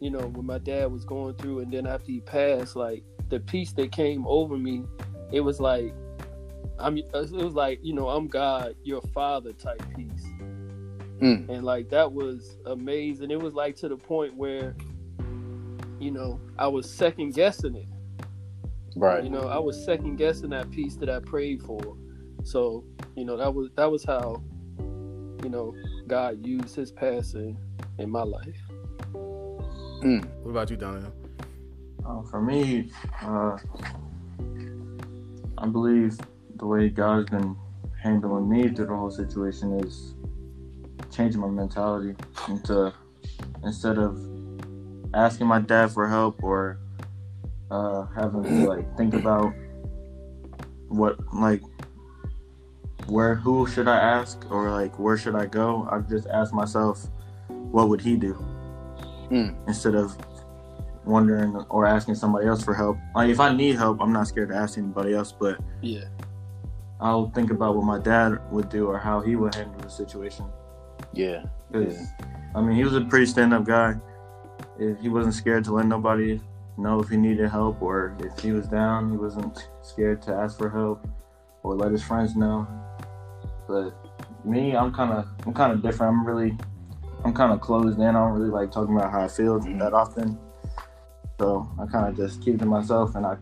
you 0.00 0.10
know, 0.10 0.20
when 0.20 0.46
my 0.46 0.58
dad 0.58 0.90
was 0.90 1.04
going 1.04 1.34
through 1.34 1.60
and 1.60 1.72
then 1.72 1.86
after 1.86 2.10
he 2.10 2.20
passed, 2.20 2.74
like 2.74 3.04
the 3.28 3.40
peace 3.40 3.72
that 3.72 3.92
came 3.92 4.26
over 4.26 4.56
me, 4.56 4.84
it 5.32 5.40
was 5.40 5.60
like 5.60 5.94
I'm 6.78 6.98
it 6.98 7.12
was 7.12 7.54
like 7.54 7.80
you 7.82 7.94
know 7.94 8.08
I'm 8.08 8.26
God, 8.26 8.74
your 8.82 9.02
father 9.14 9.52
type 9.52 9.82
piece, 9.96 10.24
mm. 11.20 11.48
and 11.48 11.64
like 11.64 11.88
that 11.90 12.12
was 12.12 12.56
amazing. 12.66 13.30
It 13.30 13.40
was 13.40 13.54
like 13.54 13.76
to 13.76 13.88
the 13.88 13.96
point 13.96 14.36
where 14.36 14.74
you 15.98 16.10
know 16.10 16.40
I 16.58 16.66
was 16.66 16.90
second 16.90 17.34
guessing 17.34 17.76
it. 17.76 17.88
Right. 18.96 19.22
You 19.22 19.30
know 19.30 19.48
I 19.48 19.58
was 19.58 19.82
second 19.82 20.16
guessing 20.16 20.50
that 20.50 20.70
piece 20.70 20.96
that 20.96 21.08
I 21.08 21.20
prayed 21.20 21.62
for. 21.62 21.96
So 22.44 22.84
you 23.16 23.24
know 23.24 23.36
that 23.36 23.52
was 23.54 23.70
that 23.76 23.90
was 23.90 24.04
how 24.04 24.42
you 25.42 25.48
know 25.48 25.74
God 26.06 26.44
used 26.46 26.74
His 26.74 26.90
passing 26.90 27.56
in 27.98 28.10
my 28.10 28.22
life. 28.22 28.60
Mm. 29.14 30.26
What 30.42 30.50
about 30.50 30.70
you, 30.70 30.76
Donnell? 30.76 31.12
Uh, 32.04 32.22
for 32.22 32.42
me, 32.42 32.90
uh, 33.22 33.56
I 35.58 35.66
believe 35.66 36.18
the 36.62 36.68
way 36.68 36.88
God's 36.88 37.28
been 37.28 37.56
handling 38.00 38.48
me 38.48 38.68
through 38.68 38.86
the 38.86 38.94
whole 38.94 39.10
situation 39.10 39.80
is 39.80 40.14
changing 41.10 41.40
my 41.40 41.48
mentality 41.48 42.14
into 42.48 42.94
instead 43.64 43.98
of 43.98 44.16
asking 45.12 45.48
my 45.48 45.58
dad 45.58 45.90
for 45.90 46.08
help 46.08 46.40
or 46.40 46.78
uh, 47.72 48.06
having 48.14 48.44
to 48.44 48.68
like 48.68 48.96
think 48.96 49.12
about 49.12 49.52
what 50.86 51.16
like 51.34 51.62
where 53.06 53.34
who 53.34 53.66
should 53.66 53.88
I 53.88 53.98
ask 53.98 54.48
or 54.48 54.70
like 54.70 54.96
where 55.00 55.16
should 55.16 55.34
I 55.34 55.46
go? 55.46 55.88
I've 55.90 56.08
just 56.08 56.28
asked 56.28 56.54
myself, 56.54 57.08
what 57.48 57.88
would 57.88 58.00
he 58.00 58.14
do? 58.14 58.34
Mm. 59.32 59.56
Instead 59.66 59.96
of 59.96 60.16
wondering 61.04 61.56
or 61.70 61.86
asking 61.86 62.14
somebody 62.14 62.46
else 62.46 62.62
for 62.62 62.72
help. 62.72 62.98
Like 63.16 63.30
if 63.30 63.40
I 63.40 63.52
need 63.52 63.74
help, 63.74 64.00
I'm 64.00 64.12
not 64.12 64.28
scared 64.28 64.50
to 64.50 64.54
ask 64.54 64.78
anybody 64.78 65.12
else. 65.12 65.32
But 65.32 65.58
yeah, 65.80 66.04
I'll 67.02 67.30
think 67.30 67.50
about 67.50 67.74
what 67.74 67.84
my 67.84 67.98
dad 67.98 68.38
would 68.52 68.68
do 68.68 68.86
or 68.86 68.96
how 68.96 69.20
he 69.20 69.34
would 69.34 69.56
handle 69.56 69.80
the 69.80 69.90
situation. 69.90 70.46
Yeah. 71.12 71.42
yeah. 71.74 72.06
I 72.54 72.60
mean, 72.60 72.76
he 72.76 72.84
was 72.84 72.94
a 72.94 73.00
pretty 73.00 73.26
stand 73.26 73.52
up 73.52 73.64
guy. 73.64 73.96
He 75.00 75.08
wasn't 75.08 75.34
scared 75.34 75.64
to 75.64 75.72
let 75.72 75.86
nobody 75.86 76.40
know 76.78 77.00
if 77.00 77.08
he 77.08 77.16
needed 77.16 77.48
help 77.50 77.82
or 77.82 78.16
if 78.20 78.38
he 78.38 78.52
was 78.52 78.68
down. 78.68 79.10
He 79.10 79.16
wasn't 79.16 79.68
scared 79.82 80.22
to 80.22 80.32
ask 80.32 80.56
for 80.56 80.70
help 80.70 81.06
or 81.64 81.74
let 81.74 81.90
his 81.90 82.04
friends 82.04 82.36
know. 82.36 82.68
But 83.66 83.94
me, 84.44 84.76
I'm 84.76 84.92
kind 84.94 85.12
of 85.12 85.26
I'm 85.44 85.52
kind 85.52 85.72
of 85.72 85.82
different. 85.82 86.12
I'm 86.12 86.24
really 86.24 86.56
I'm 87.24 87.34
kind 87.34 87.52
of 87.52 87.60
closed 87.60 87.98
in. 87.98 88.04
I 88.04 88.12
don't 88.12 88.32
really 88.32 88.50
like 88.50 88.70
talking 88.70 88.96
about 88.96 89.10
how 89.10 89.22
I 89.22 89.28
feel 89.28 89.58
mm-hmm. 89.58 89.78
that 89.78 89.92
often. 89.92 90.38
So 91.40 91.68
I 91.80 91.86
kind 91.86 92.08
of 92.08 92.16
just 92.16 92.42
keep 92.42 92.60
to 92.60 92.66
myself, 92.66 93.16
and 93.16 93.26
I 93.26 93.36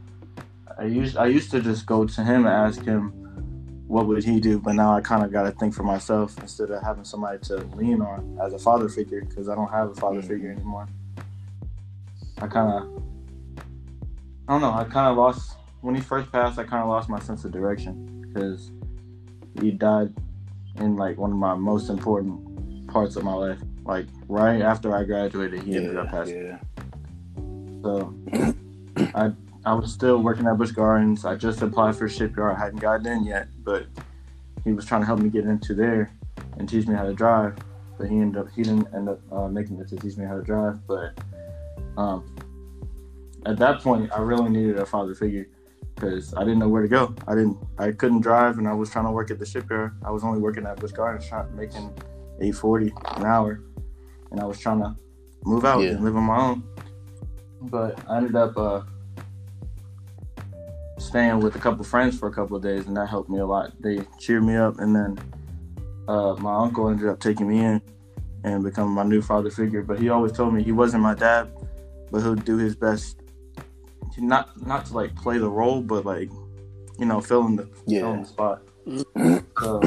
I 0.78 0.84
used 0.84 1.18
I 1.18 1.26
used 1.26 1.50
to 1.50 1.60
just 1.60 1.84
go 1.84 2.06
to 2.06 2.24
him 2.24 2.46
and 2.46 2.54
ask 2.54 2.82
him 2.82 3.19
what 3.90 4.06
would 4.06 4.22
he 4.22 4.38
do, 4.38 4.60
but 4.60 4.76
now 4.76 4.94
I 4.94 5.00
kind 5.00 5.24
of 5.24 5.32
got 5.32 5.42
to 5.42 5.50
think 5.50 5.74
for 5.74 5.82
myself 5.82 6.38
instead 6.38 6.70
of 6.70 6.80
having 6.80 7.02
somebody 7.02 7.40
to 7.46 7.56
lean 7.74 8.00
on 8.00 8.38
as 8.40 8.52
a 8.52 8.58
father 8.58 8.88
figure 8.88 9.20
because 9.22 9.48
I 9.48 9.56
don't 9.56 9.68
have 9.68 9.90
a 9.90 9.94
father 9.96 10.20
mm-hmm. 10.20 10.28
figure 10.28 10.52
anymore. 10.52 10.86
I 12.38 12.46
kind 12.46 12.72
of 12.72 13.02
I 14.46 14.52
don't 14.52 14.60
know. 14.60 14.72
I 14.72 14.84
kind 14.84 15.10
of 15.10 15.16
lost 15.16 15.56
when 15.80 15.96
he 15.96 16.00
first 16.00 16.30
passed. 16.30 16.56
I 16.56 16.62
kind 16.62 16.84
of 16.84 16.88
lost 16.88 17.08
my 17.08 17.18
sense 17.18 17.44
of 17.44 17.50
direction 17.50 18.24
because 18.28 18.70
he 19.60 19.72
died 19.72 20.14
in 20.76 20.96
like 20.96 21.18
one 21.18 21.32
of 21.32 21.36
my 21.36 21.54
most 21.54 21.90
important 21.90 22.86
parts 22.86 23.16
of 23.16 23.24
my 23.24 23.34
life. 23.34 23.58
Like 23.84 24.06
right 24.28 24.62
after 24.62 24.94
I 24.94 25.02
graduated, 25.02 25.64
he 25.64 25.72
yeah, 25.72 25.78
ended 25.78 25.96
up 25.96 26.10
passing. 26.10 26.46
Yeah. 26.46 26.58
So 27.82 28.14
I 29.16 29.32
I 29.64 29.74
was 29.74 29.92
still 29.92 30.22
working 30.22 30.46
at 30.46 30.56
Busch 30.56 30.70
Gardens. 30.70 31.24
I 31.24 31.36
just 31.36 31.60
applied 31.60 31.96
for 31.96 32.08
shipyard. 32.08 32.56
I 32.56 32.58
hadn't 32.58 32.80
gotten 32.80 33.06
in 33.06 33.24
yet, 33.24 33.48
but 33.62 33.86
he 34.64 34.72
was 34.72 34.86
trying 34.86 35.02
to 35.02 35.06
help 35.06 35.20
me 35.20 35.28
get 35.28 35.44
into 35.44 35.74
there 35.74 36.12
and 36.58 36.68
teach 36.68 36.86
me 36.86 36.94
how 36.94 37.04
to 37.04 37.12
drive. 37.12 37.56
But 37.98 38.08
he 38.08 38.18
ended 38.18 38.40
up 38.40 38.48
he 38.54 38.62
didn't 38.62 38.88
end 38.94 39.08
up 39.10 39.20
uh, 39.30 39.48
making 39.48 39.78
it 39.78 39.88
to 39.88 39.96
teach 39.96 40.16
me 40.16 40.24
how 40.24 40.36
to 40.36 40.42
drive. 40.42 40.86
But 40.86 41.18
um, 41.98 42.34
at 43.44 43.58
that 43.58 43.80
point, 43.82 44.10
I 44.12 44.20
really 44.20 44.48
needed 44.48 44.78
a 44.78 44.86
father 44.86 45.14
figure 45.14 45.46
because 45.94 46.34
I 46.34 46.40
didn't 46.40 46.60
know 46.60 46.68
where 46.68 46.82
to 46.82 46.88
go. 46.88 47.14
I 47.28 47.34
didn't, 47.34 47.58
I 47.78 47.92
couldn't 47.92 48.20
drive, 48.20 48.58
and 48.58 48.66
I 48.66 48.72
was 48.72 48.90
trying 48.90 49.04
to 49.04 49.10
work 49.10 49.30
at 49.30 49.38
the 49.38 49.44
shipyard. 49.44 49.92
I 50.02 50.10
was 50.10 50.24
only 50.24 50.40
working 50.40 50.64
at 50.66 50.80
Busch 50.80 50.92
Gardens, 50.92 51.28
trying 51.28 51.54
making 51.54 51.92
eight 52.40 52.54
forty 52.54 52.92
an 53.16 53.26
hour, 53.26 53.60
and 54.30 54.40
I 54.40 54.46
was 54.46 54.58
trying 54.58 54.80
to 54.80 54.96
move 55.44 55.66
out 55.66 55.80
yeah. 55.80 55.90
and 55.90 56.04
live 56.04 56.16
on 56.16 56.22
my 56.22 56.38
own. 56.38 56.64
But 57.62 57.98
I 58.08 58.16
ended 58.16 58.36
up 58.36 58.56
uh, 58.56 58.82
staying 61.10 61.40
with 61.40 61.56
a 61.56 61.58
couple 61.58 61.84
friends 61.84 62.16
for 62.18 62.28
a 62.28 62.32
couple 62.32 62.56
of 62.56 62.62
days, 62.62 62.86
and 62.86 62.96
that 62.96 63.08
helped 63.08 63.28
me 63.28 63.40
a 63.40 63.46
lot. 63.46 63.72
They 63.80 64.00
cheered 64.18 64.44
me 64.44 64.56
up, 64.56 64.78
and 64.78 64.94
then 64.94 65.18
uh, 66.08 66.36
my 66.38 66.54
uncle 66.54 66.88
ended 66.88 67.08
up 67.08 67.18
taking 67.18 67.48
me 67.48 67.58
in 67.58 67.82
and 68.44 68.62
becoming 68.62 68.94
my 68.94 69.02
new 69.02 69.20
father 69.20 69.50
figure. 69.50 69.82
But 69.82 69.98
he 69.98 70.08
always 70.08 70.32
told 70.32 70.54
me 70.54 70.62
he 70.62 70.72
wasn't 70.72 71.02
my 71.02 71.14
dad, 71.14 71.50
but 72.10 72.22
he'll 72.22 72.36
do 72.36 72.56
his 72.56 72.76
best 72.76 73.20
not 74.18 74.48
not 74.66 74.86
to 74.86 74.94
like 74.94 75.14
play 75.16 75.38
the 75.38 75.48
role, 75.48 75.80
but 75.80 76.04
like 76.04 76.30
you 76.98 77.06
know, 77.06 77.20
fill 77.20 77.46
in 77.46 77.56
the 77.56 77.68
yeah. 77.86 78.00
fill 78.00 78.12
in 78.12 78.22
the 78.22 78.28
spot. 78.28 78.62
so 79.60 79.80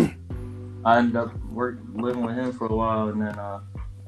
I 0.86 0.98
ended 0.98 1.16
up 1.16 1.32
work 1.52 1.78
living 1.94 2.24
with 2.26 2.36
him 2.36 2.52
for 2.52 2.68
a 2.68 2.76
while, 2.76 3.10
and 3.10 3.22
then 3.22 3.40
uh, 3.40 3.62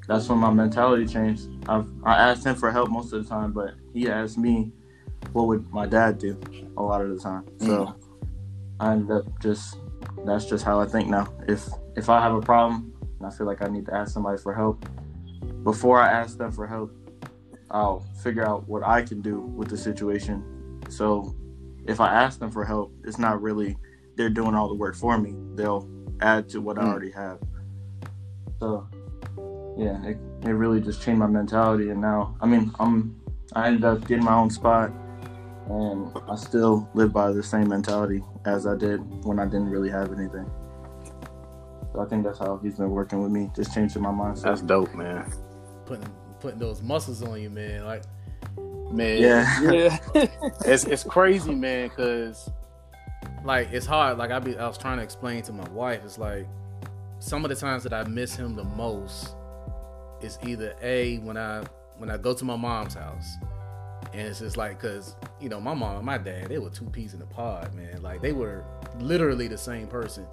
that's 0.07 0.27
when 0.27 0.39
my 0.39 0.51
mentality 0.51 1.05
changed. 1.05 1.47
I've, 1.69 1.87
I 2.03 2.29
asked 2.29 2.45
him 2.45 2.55
for 2.55 2.71
help 2.71 2.89
most 2.89 3.13
of 3.13 3.23
the 3.23 3.29
time, 3.29 3.51
but 3.53 3.75
he 3.93 4.09
asked 4.09 4.37
me 4.37 4.73
what 5.35 5.47
would 5.47 5.69
my 5.69 5.85
dad 5.85 6.17
do 6.17 6.39
a 6.77 6.81
lot 6.81 7.01
of 7.01 7.09
the 7.09 7.19
time. 7.19 7.43
So 7.59 7.67
mm. 7.67 7.95
I 8.79 8.93
ended 8.93 9.11
up 9.11 9.25
just 9.41 9.77
that's 10.25 10.45
just 10.45 10.63
how 10.63 10.79
I 10.79 10.85
think 10.85 11.09
now. 11.09 11.27
If 11.45 11.67
if 11.97 12.07
I 12.07 12.21
have 12.21 12.33
a 12.33 12.39
problem 12.39 12.93
and 13.19 13.27
I 13.27 13.29
feel 13.29 13.45
like 13.45 13.61
I 13.61 13.67
need 13.67 13.85
to 13.87 13.93
ask 13.93 14.13
somebody 14.13 14.41
for 14.41 14.53
help, 14.53 14.85
before 15.65 16.01
I 16.01 16.09
ask 16.09 16.37
them 16.37 16.53
for 16.53 16.65
help, 16.65 16.95
I'll 17.69 18.05
figure 18.23 18.47
out 18.47 18.65
what 18.69 18.83
I 18.83 19.01
can 19.01 19.21
do 19.21 19.41
with 19.41 19.67
the 19.67 19.77
situation. 19.77 20.81
So 20.87 21.35
if 21.85 21.99
I 21.99 22.13
ask 22.13 22.39
them 22.39 22.49
for 22.49 22.63
help, 22.63 22.93
it's 23.03 23.19
not 23.19 23.41
really 23.41 23.75
they're 24.15 24.29
doing 24.29 24.55
all 24.55 24.69
the 24.69 24.75
work 24.75 24.95
for 24.95 25.17
me. 25.17 25.35
They'll 25.55 25.85
add 26.21 26.47
to 26.51 26.61
what 26.61 26.77
mm. 26.77 26.83
I 26.83 26.87
already 26.87 27.11
have. 27.11 27.39
So 28.61 28.87
yeah, 29.77 30.01
it, 30.05 30.17
it 30.43 30.51
really 30.51 30.79
just 30.79 31.01
changed 31.01 31.19
my 31.19 31.27
mentality 31.27 31.89
and 31.89 31.99
now 31.99 32.37
I 32.39 32.45
mean 32.45 32.71
I'm 32.79 33.19
I 33.53 33.67
ended 33.67 33.83
up 33.83 34.07
getting 34.07 34.23
my 34.23 34.35
own 34.35 34.49
spot 34.49 34.93
and 35.69 36.11
I 36.29 36.35
still 36.35 36.87
live 36.93 37.11
by 37.11 37.31
the 37.31 37.41
same 37.41 37.69
mentality 37.69 38.23
as 38.45 38.67
I 38.67 38.75
did 38.75 38.99
when 39.25 39.39
I 39.39 39.45
didn't 39.45 39.69
really 39.69 39.89
have 39.89 40.11
anything. 40.13 40.49
So 41.93 42.01
I 42.01 42.05
think 42.05 42.23
that's 42.23 42.39
how 42.39 42.57
he's 42.57 42.75
been 42.75 42.91
working 42.91 43.23
with 43.23 43.31
me, 43.31 43.49
just 43.55 43.73
changing 43.73 44.01
my 44.01 44.09
mindset. 44.09 44.43
That's 44.43 44.61
dope, 44.61 44.93
man. 44.93 45.31
Putting 45.85 46.07
putting 46.39 46.59
those 46.59 46.81
muscles 46.81 47.23
on 47.23 47.41
you, 47.41 47.49
man. 47.49 47.85
Like, 47.85 48.03
man, 48.91 49.21
yeah, 49.21 49.71
yeah. 49.71 49.97
it's 50.65 50.83
it's 50.85 51.03
crazy, 51.03 51.55
man, 51.55 51.87
because 51.89 52.49
like 53.43 53.71
it's 53.71 53.85
hard. 53.85 54.17
Like 54.17 54.31
I 54.31 54.39
be, 54.39 54.57
I 54.57 54.67
was 54.67 54.77
trying 54.77 54.97
to 54.97 55.03
explain 55.03 55.41
to 55.43 55.53
my 55.53 55.67
wife. 55.69 56.01
It's 56.03 56.17
like 56.17 56.47
some 57.19 57.45
of 57.45 57.49
the 57.49 57.55
times 57.55 57.83
that 57.83 57.93
I 57.93 58.03
miss 58.03 58.35
him 58.35 58.55
the 58.55 58.63
most 58.63 59.35
is 60.21 60.37
either 60.45 60.75
a 60.81 61.17
when 61.19 61.37
I 61.37 61.63
when 61.97 62.09
I 62.09 62.17
go 62.17 62.33
to 62.33 62.45
my 62.45 62.55
mom's 62.55 62.95
house. 62.95 63.37
And 64.15 64.29
it's 64.29 64.39
just 64.39 64.55
like, 64.55 64.79
cause 64.79 65.13
you 65.41 65.49
know, 65.49 65.59
my 65.59 65.73
mom 65.73 65.97
and 65.97 66.05
my 66.05 66.17
dad, 66.17 66.47
they 66.47 66.57
were 66.57 66.69
two 66.69 66.85
peas 66.85 67.13
in 67.13 67.21
a 67.21 67.25
pod, 67.25 67.73
man. 67.73 68.01
Like 68.01 68.21
they 68.21 68.31
were 68.31 68.63
literally 68.99 69.49
the 69.49 69.57
same 69.57 69.87
person. 69.87 70.25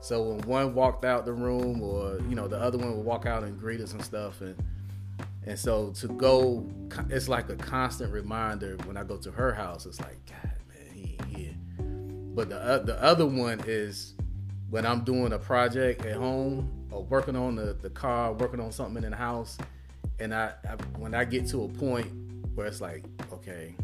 So 0.00 0.22
when 0.22 0.40
one 0.42 0.74
walked 0.74 1.06
out 1.06 1.24
the 1.24 1.32
room, 1.32 1.80
or 1.80 2.20
you 2.28 2.34
know, 2.34 2.46
the 2.46 2.60
other 2.60 2.76
one 2.76 2.94
would 2.94 3.06
walk 3.06 3.24
out 3.24 3.42
and 3.42 3.58
greet 3.58 3.80
us 3.80 3.94
and 3.94 4.04
stuff, 4.04 4.42
and 4.42 4.54
and 5.46 5.58
so 5.58 5.92
to 5.92 6.08
go, 6.08 6.68
it's 7.08 7.26
like 7.26 7.48
a 7.48 7.56
constant 7.56 8.12
reminder 8.12 8.76
when 8.84 8.98
I 8.98 9.02
go 9.02 9.16
to 9.16 9.30
her 9.30 9.54
house. 9.54 9.86
It's 9.86 10.00
like, 10.00 10.18
God, 10.26 10.52
man, 10.68 10.94
he 10.94 11.12
ain't 11.12 11.24
here. 11.34 11.54
But 12.34 12.50
the 12.50 12.60
uh, 12.60 12.78
the 12.80 13.02
other 13.02 13.24
one 13.24 13.62
is 13.66 14.12
when 14.68 14.84
I'm 14.84 15.04
doing 15.04 15.32
a 15.32 15.38
project 15.38 16.04
at 16.04 16.16
home 16.16 16.70
or 16.90 17.02
working 17.04 17.36
on 17.36 17.56
the, 17.56 17.78
the 17.80 17.88
car, 17.88 18.34
working 18.34 18.60
on 18.60 18.72
something 18.72 19.02
in 19.02 19.12
the 19.12 19.16
house, 19.16 19.56
and 20.20 20.34
I, 20.34 20.52
I 20.68 20.74
when 20.98 21.14
I 21.14 21.24
get 21.24 21.46
to 21.48 21.64
a 21.64 21.68
point 21.68 22.12
where 22.54 22.66
it's 22.66 22.80
like, 22.80 23.04
okay, 23.32 23.74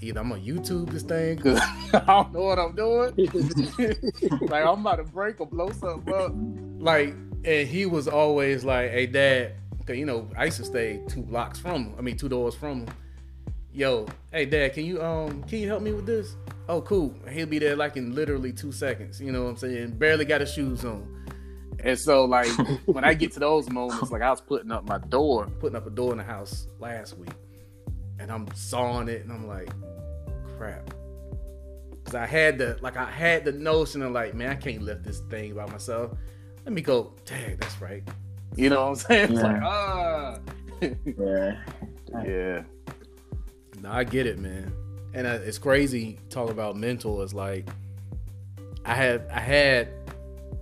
either 0.00 0.20
I'm 0.20 0.30
gonna 0.30 0.40
YouTube 0.40 0.90
this 0.90 1.02
thing 1.02 1.36
because 1.36 1.60
I 1.94 2.00
don't 2.06 2.32
know 2.32 2.42
what 2.42 2.58
I'm 2.58 2.74
doing, 2.74 3.14
like 4.48 4.64
I'm 4.64 4.80
about 4.80 4.96
to 4.96 5.04
break 5.04 5.40
or 5.40 5.46
blow 5.46 5.70
something 5.70 6.14
up, 6.14 6.32
like. 6.78 7.14
And 7.42 7.66
he 7.66 7.86
was 7.86 8.06
always 8.06 8.64
like, 8.66 8.90
"Hey, 8.90 9.06
Dad, 9.06 9.54
Cause 9.90 9.96
you 9.96 10.06
know 10.06 10.28
I 10.36 10.44
used 10.44 10.58
to 10.58 10.64
stay 10.64 11.00
two 11.08 11.22
blocks 11.22 11.58
from 11.58 11.86
him. 11.86 11.94
I 11.98 12.02
mean 12.02 12.16
two 12.16 12.28
doors 12.28 12.54
from 12.54 12.86
him. 12.86 12.94
Yo, 13.72 14.06
hey 14.30 14.46
dad, 14.46 14.72
can 14.72 14.84
you 14.84 15.02
um 15.02 15.42
can 15.44 15.58
you 15.58 15.66
help 15.66 15.82
me 15.82 15.92
with 15.92 16.06
this? 16.06 16.36
Oh 16.68 16.80
cool. 16.80 17.12
He'll 17.28 17.46
be 17.46 17.58
there 17.58 17.74
like 17.74 17.96
in 17.96 18.14
literally 18.14 18.52
two 18.52 18.70
seconds. 18.70 19.20
You 19.20 19.32
know 19.32 19.42
what 19.42 19.50
I'm 19.50 19.56
saying? 19.56 19.98
Barely 19.98 20.24
got 20.24 20.42
his 20.42 20.52
shoes 20.52 20.84
on. 20.84 21.08
And 21.82 21.98
so 21.98 22.24
like 22.24 22.46
when 22.86 23.04
I 23.04 23.14
get 23.14 23.32
to 23.32 23.40
those 23.40 23.68
moments, 23.68 24.12
like 24.12 24.22
I 24.22 24.30
was 24.30 24.40
putting 24.40 24.70
up 24.70 24.86
my 24.86 24.98
door, 24.98 25.46
putting 25.58 25.76
up 25.76 25.88
a 25.88 25.90
door 25.90 26.12
in 26.12 26.18
the 26.18 26.24
house 26.24 26.68
last 26.78 27.18
week, 27.18 27.32
and 28.20 28.30
I'm 28.30 28.46
sawing 28.54 29.08
it, 29.08 29.22
and 29.24 29.32
I'm 29.32 29.46
like, 29.46 29.70
crap. 30.56 30.94
Cause 32.04 32.14
I 32.14 32.26
had 32.26 32.58
the 32.58 32.78
like 32.80 32.96
I 32.96 33.10
had 33.10 33.44
the 33.44 33.52
notion 33.52 34.02
of 34.02 34.12
like, 34.12 34.34
man, 34.34 34.50
I 34.50 34.54
can't 34.54 34.82
lift 34.82 35.04
this 35.04 35.20
thing 35.30 35.54
by 35.54 35.66
myself. 35.66 36.12
Let 36.64 36.72
me 36.72 36.82
go. 36.82 37.14
Dang, 37.24 37.56
that's 37.56 37.80
right. 37.80 38.02
You 38.56 38.68
know 38.68 38.82
what 38.82 38.88
I'm 38.88 38.94
saying? 38.96 39.32
It's 39.32 39.42
like, 39.42 39.62
ah. 39.62 40.38
yeah. 40.80 41.56
yeah. 42.24 42.62
No, 43.82 43.90
I 43.90 44.04
get 44.04 44.26
it, 44.26 44.38
man. 44.38 44.72
And 45.14 45.26
uh, 45.26 45.38
it's 45.42 45.58
crazy 45.58 46.18
talk 46.28 46.50
about 46.50 46.76
mental. 46.76 47.22
Is 47.22 47.32
like, 47.32 47.68
I 48.84 48.94
had, 48.94 49.26
I 49.32 49.40
had, 49.40 49.88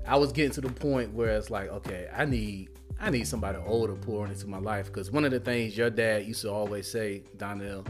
I 0.06 0.16
was 0.16 0.32
getting 0.32 0.52
to 0.52 0.60
the 0.60 0.68
point 0.68 1.12
where 1.14 1.30
it's 1.36 1.50
like, 1.50 1.70
okay, 1.70 2.08
I 2.14 2.24
need, 2.24 2.68
I 3.00 3.10
need 3.10 3.26
somebody 3.28 3.58
older 3.64 3.94
pouring 3.94 4.32
into 4.32 4.46
my 4.46 4.58
life. 4.58 4.86
Because 4.86 5.10
one 5.10 5.24
of 5.24 5.30
the 5.30 5.40
things 5.40 5.76
your 5.76 5.90
dad 5.90 6.26
used 6.26 6.42
to 6.42 6.50
always 6.50 6.90
say, 6.90 7.22
Donnell, 7.36 7.84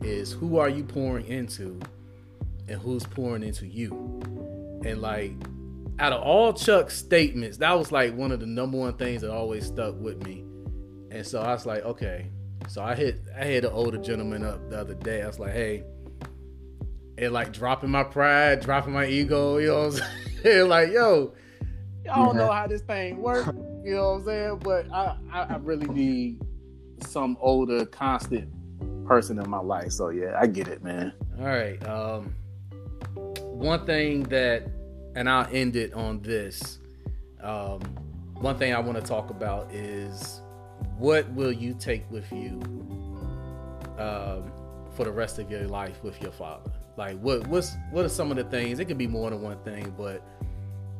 is 0.00 0.32
who 0.32 0.58
are 0.58 0.68
you 0.68 0.84
pouring 0.84 1.26
into, 1.26 1.80
and 2.68 2.80
who's 2.80 3.04
pouring 3.04 3.42
into 3.42 3.66
you. 3.66 4.20
And 4.84 5.00
like, 5.00 5.32
out 5.98 6.12
of 6.12 6.22
all 6.22 6.52
Chuck's 6.52 6.96
statements, 6.96 7.56
that 7.58 7.72
was 7.72 7.92
like 7.92 8.14
one 8.14 8.32
of 8.32 8.40
the 8.40 8.46
number 8.46 8.78
one 8.78 8.94
things 8.94 9.22
that 9.22 9.30
always 9.30 9.66
stuck 9.66 9.98
with 9.98 10.24
me. 10.24 10.44
And 11.10 11.26
so 11.26 11.40
I 11.40 11.52
was 11.52 11.66
like, 11.66 11.84
okay. 11.84 12.30
So 12.68 12.82
I 12.82 12.94
hit 12.94 13.20
I 13.38 13.44
hit 13.44 13.64
an 13.64 13.72
older 13.72 13.98
gentleman 13.98 14.44
up 14.44 14.70
the 14.70 14.78
other 14.78 14.94
day. 14.94 15.22
I 15.22 15.26
was 15.26 15.38
like, 15.38 15.52
hey, 15.52 15.84
and 17.18 17.32
like 17.32 17.52
dropping 17.52 17.90
my 17.90 18.02
pride, 18.02 18.60
dropping 18.60 18.92
my 18.92 19.06
ego, 19.06 19.58
you 19.58 19.68
know 19.68 19.88
what 19.88 20.02
I'm 20.02 20.08
saying? 20.42 20.68
like, 20.68 20.90
yo, 20.90 21.34
y'all 22.04 22.26
don't 22.26 22.36
know 22.36 22.50
how 22.50 22.66
this 22.66 22.82
thing 22.82 23.20
works, 23.22 23.48
you 23.84 23.94
know 23.94 24.12
what 24.12 24.18
I'm 24.20 24.24
saying? 24.24 24.60
But 24.62 24.90
I, 24.92 25.16
I, 25.32 25.42
I 25.42 25.56
really 25.56 25.88
need 25.88 26.40
some 27.00 27.36
older, 27.40 27.84
constant 27.84 28.50
person 29.06 29.38
in 29.38 29.48
my 29.48 29.60
life. 29.60 29.92
So 29.92 30.08
yeah, 30.08 30.36
I 30.40 30.46
get 30.46 30.68
it, 30.68 30.82
man. 30.82 31.12
All 31.38 31.46
right. 31.46 31.84
Um 31.86 32.34
one 33.14 33.86
thing 33.86 34.24
that 34.24 34.66
and 35.14 35.28
I'll 35.28 35.48
end 35.52 35.76
it 35.76 35.94
on 35.94 36.20
this. 36.22 36.78
Um, 37.42 37.80
one 38.34 38.58
thing 38.58 38.74
I 38.74 38.80
want 38.80 38.98
to 38.98 39.04
talk 39.04 39.30
about 39.30 39.72
is 39.72 40.40
what 40.98 41.28
will 41.32 41.52
you 41.52 41.74
take 41.74 42.10
with 42.10 42.30
you 42.32 42.60
um, 43.98 44.50
for 44.94 45.04
the 45.04 45.12
rest 45.12 45.38
of 45.38 45.50
your 45.50 45.66
life 45.68 46.02
with 46.02 46.20
your 46.20 46.32
father? 46.32 46.72
Like 46.96 47.18
what 47.20 47.46
what's 47.48 47.74
what 47.90 48.04
are 48.04 48.08
some 48.08 48.30
of 48.30 48.36
the 48.36 48.44
things? 48.44 48.78
It 48.78 48.86
could 48.86 48.98
be 48.98 49.06
more 49.06 49.30
than 49.30 49.42
one 49.42 49.58
thing, 49.64 49.94
but 49.96 50.22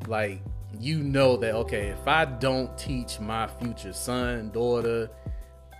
like 0.06 0.42
you 0.80 0.98
know 0.98 1.36
that 1.36 1.54
okay, 1.54 1.88
if 1.88 2.06
I 2.06 2.24
don't 2.24 2.76
teach 2.78 3.20
my 3.20 3.46
future 3.46 3.92
son, 3.92 4.50
daughter, 4.50 5.10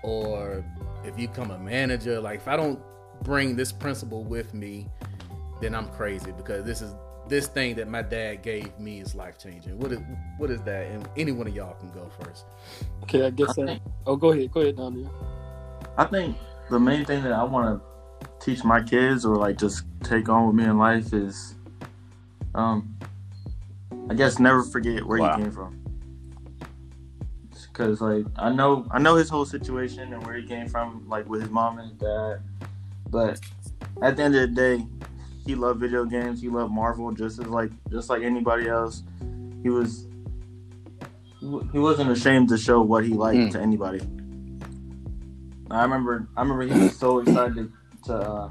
or 0.03 0.65
if 1.05 1.19
you 1.19 1.29
become 1.29 1.51
a 1.51 1.59
manager, 1.59 2.21
like 2.21 2.41
if 2.41 2.49
I 2.49 2.57
don't 2.57 2.81
bring 3.23 3.57
this 3.57 3.73
principle 3.73 4.25
with 4.25 4.55
me, 4.55 4.89
then 5.61 5.75
I'm 5.75 5.89
crazy 5.89 6.33
because 6.33 6.65
this 6.65 6.83
is 6.83 6.95
this 7.29 7.47
thing 7.47 7.75
that 7.77 7.89
my 7.89 8.03
dad 8.03 8.43
gave 8.43 8.79
me 8.79 9.01
is 9.01 9.15
life 9.15 9.39
changing. 9.39 9.79
What 9.79 9.93
is 9.93 10.01
what 10.39 10.51
is 10.51 10.61
that? 10.63 10.87
And 10.87 11.09
any 11.17 11.33
one 11.33 11.47
of 11.47 11.55
y'all 11.55 11.75
can 11.75 11.91
go 11.91 12.11
first. 12.21 12.45
Okay, 13.05 13.27
I 13.27 13.31
guess. 13.31 13.59
I 13.59 13.63
I, 13.63 13.67
think, 13.67 13.83
oh, 14.07 14.17
go 14.17 14.33
ahead. 14.33 14.51
Go 14.51 14.61
ahead, 14.61 14.77
Daniel. 14.77 15.13
I 15.97 16.05
think 16.05 16.37
the 16.71 16.79
main 16.79 17.05
thing 17.05 17.23
that 17.23 17.33
I 17.33 17.45
want 17.45 17.81
to 17.81 18.29
teach 18.41 18.65
my 18.65 18.83
kids 18.83 19.25
or 19.25 19.37
like 19.37 19.59
just 19.59 19.85
take 20.03 20.29
on 20.29 20.47
with 20.47 20.57
me 20.57 20.65
in 20.65 20.77
life 20.77 21.13
is, 21.13 21.55
um, 22.55 22.95
I 24.09 24.15
guess 24.15 24.39
never 24.39 24.63
forget 24.63 25.05
where 25.05 25.19
wow. 25.19 25.37
you 25.37 25.45
came 25.45 25.53
from. 25.53 25.81
Cause 27.73 28.01
like 28.01 28.25
I 28.37 28.53
know 28.53 28.87
I 28.93 29.01
know 29.01 29.17
his 29.17 29.29
whole 29.29 29.45
situation 29.45 30.13
and 30.13 30.25
where 30.25 30.37
he 30.37 30.47
came 30.47 30.69
from, 30.69 31.09
like 31.09 31.29
with 31.29 31.41
his 31.41 31.51
mom 31.51 31.81
and 31.81 31.91
his 31.91 31.99
dad. 31.99 32.41
But 33.11 33.41
at 34.01 34.17
the 34.17 34.23
end 34.23 34.37
of 34.37 34.43
the 34.43 34.55
day, 34.55 34.87
he 35.45 35.57
loved 35.57 35.81
video 35.81 36.05
games. 36.05 36.41
He 36.41 36.49
loved 36.49 36.73
Marvel 36.73 37.11
just 37.11 37.41
as 37.41 37.47
like 37.47 37.73
just 37.91 38.09
like 38.09 38.23
anybody 38.23 38.69
else. 38.69 39.03
He 39.65 39.71
was 39.71 40.07
he 41.73 41.79
wasn't 41.79 42.11
ashamed 42.11 42.49
to 42.51 42.59
show 42.59 42.81
what 42.81 43.05
he 43.05 43.13
liked 43.13 43.39
mm. 43.39 43.53
to 43.53 43.61
anybody. 43.61 44.01
I 45.71 45.83
remember 45.83 46.29
I 46.37 46.43
remember 46.43 46.73
he 46.73 46.81
was 46.81 46.97
so 46.97 47.19
excited 47.19 47.73
to 48.05 48.15
uh, 48.15 48.51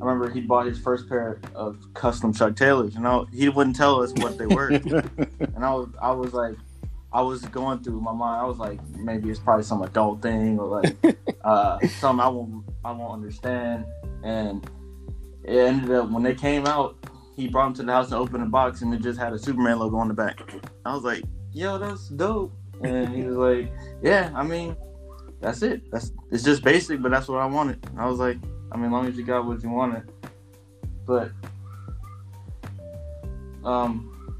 I 0.00 0.04
remember 0.04 0.28
he 0.30 0.42
bought 0.42 0.66
his 0.66 0.78
first 0.78 1.08
pair 1.08 1.40
of 1.54 1.78
custom 1.94 2.32
Chuck 2.32 2.54
Taylors, 2.54 2.94
you 2.94 3.00
know, 3.00 3.26
he 3.32 3.48
wouldn't 3.48 3.76
tell 3.76 4.02
us 4.02 4.12
what 4.12 4.36
they 4.36 4.46
were. 4.46 4.68
and 4.68 5.64
I 5.64 5.72
was 5.72 5.88
I 6.00 6.10
was 6.10 6.34
like 6.34 6.56
I 7.12 7.22
was 7.22 7.40
going 7.46 7.78
through 7.82 8.00
my 8.02 8.12
mind. 8.12 8.42
I 8.42 8.44
was 8.44 8.58
like, 8.58 8.78
maybe 8.90 9.30
it's 9.30 9.40
probably 9.40 9.64
some 9.64 9.80
adult 9.82 10.20
thing 10.20 10.58
or 10.58 10.66
like 10.66 10.96
uh, 11.44 11.78
something 11.98 12.20
I 12.20 12.28
won't 12.28 12.64
I 12.84 12.92
won't 12.92 13.14
understand. 13.14 13.86
And 14.22 14.68
it 15.44 15.56
ended 15.56 15.90
up 15.92 16.10
when 16.10 16.22
they 16.22 16.34
came 16.34 16.66
out, 16.66 16.96
he 17.34 17.48
brought 17.48 17.66
them 17.66 17.74
to 17.74 17.82
the 17.84 17.92
house 17.92 18.06
and 18.06 18.16
opened 18.16 18.42
the 18.42 18.48
box, 18.48 18.82
and 18.82 18.92
it 18.92 19.00
just 19.00 19.18
had 19.18 19.32
a 19.32 19.38
Superman 19.38 19.78
logo 19.78 19.96
on 19.96 20.08
the 20.08 20.14
back. 20.14 20.40
I 20.84 20.94
was 20.94 21.04
like, 21.04 21.22
"Yo, 21.52 21.78
that's 21.78 22.08
dope." 22.08 22.52
And 22.82 23.08
he 23.14 23.22
was 23.22 23.36
like, 23.36 23.72
"Yeah, 24.02 24.30
I 24.34 24.42
mean, 24.42 24.76
that's 25.40 25.62
it. 25.62 25.90
That's 25.90 26.12
it's 26.30 26.42
just 26.42 26.62
basic, 26.62 27.00
but 27.00 27.12
that's 27.12 27.28
what 27.28 27.40
I 27.40 27.46
wanted." 27.46 27.84
And 27.86 28.00
I 28.00 28.06
was 28.06 28.18
like, 28.18 28.38
"I 28.72 28.76
mean, 28.76 28.86
as 28.86 28.92
long 28.92 29.06
as 29.06 29.16
you 29.16 29.24
got 29.24 29.46
what 29.46 29.62
you 29.62 29.70
wanted." 29.70 30.10
But 31.06 31.30
um, 33.64 34.38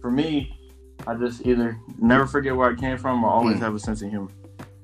for 0.00 0.10
me, 0.10 0.58
I 1.06 1.14
just 1.14 1.46
either 1.46 1.78
never 1.98 2.26
forget 2.26 2.54
where 2.54 2.70
I 2.70 2.74
came 2.74 2.98
from 2.98 3.24
or 3.24 3.30
always 3.30 3.56
mm. 3.56 3.60
have 3.60 3.74
a 3.74 3.78
sense 3.78 4.02
of 4.02 4.10
humor. 4.10 4.30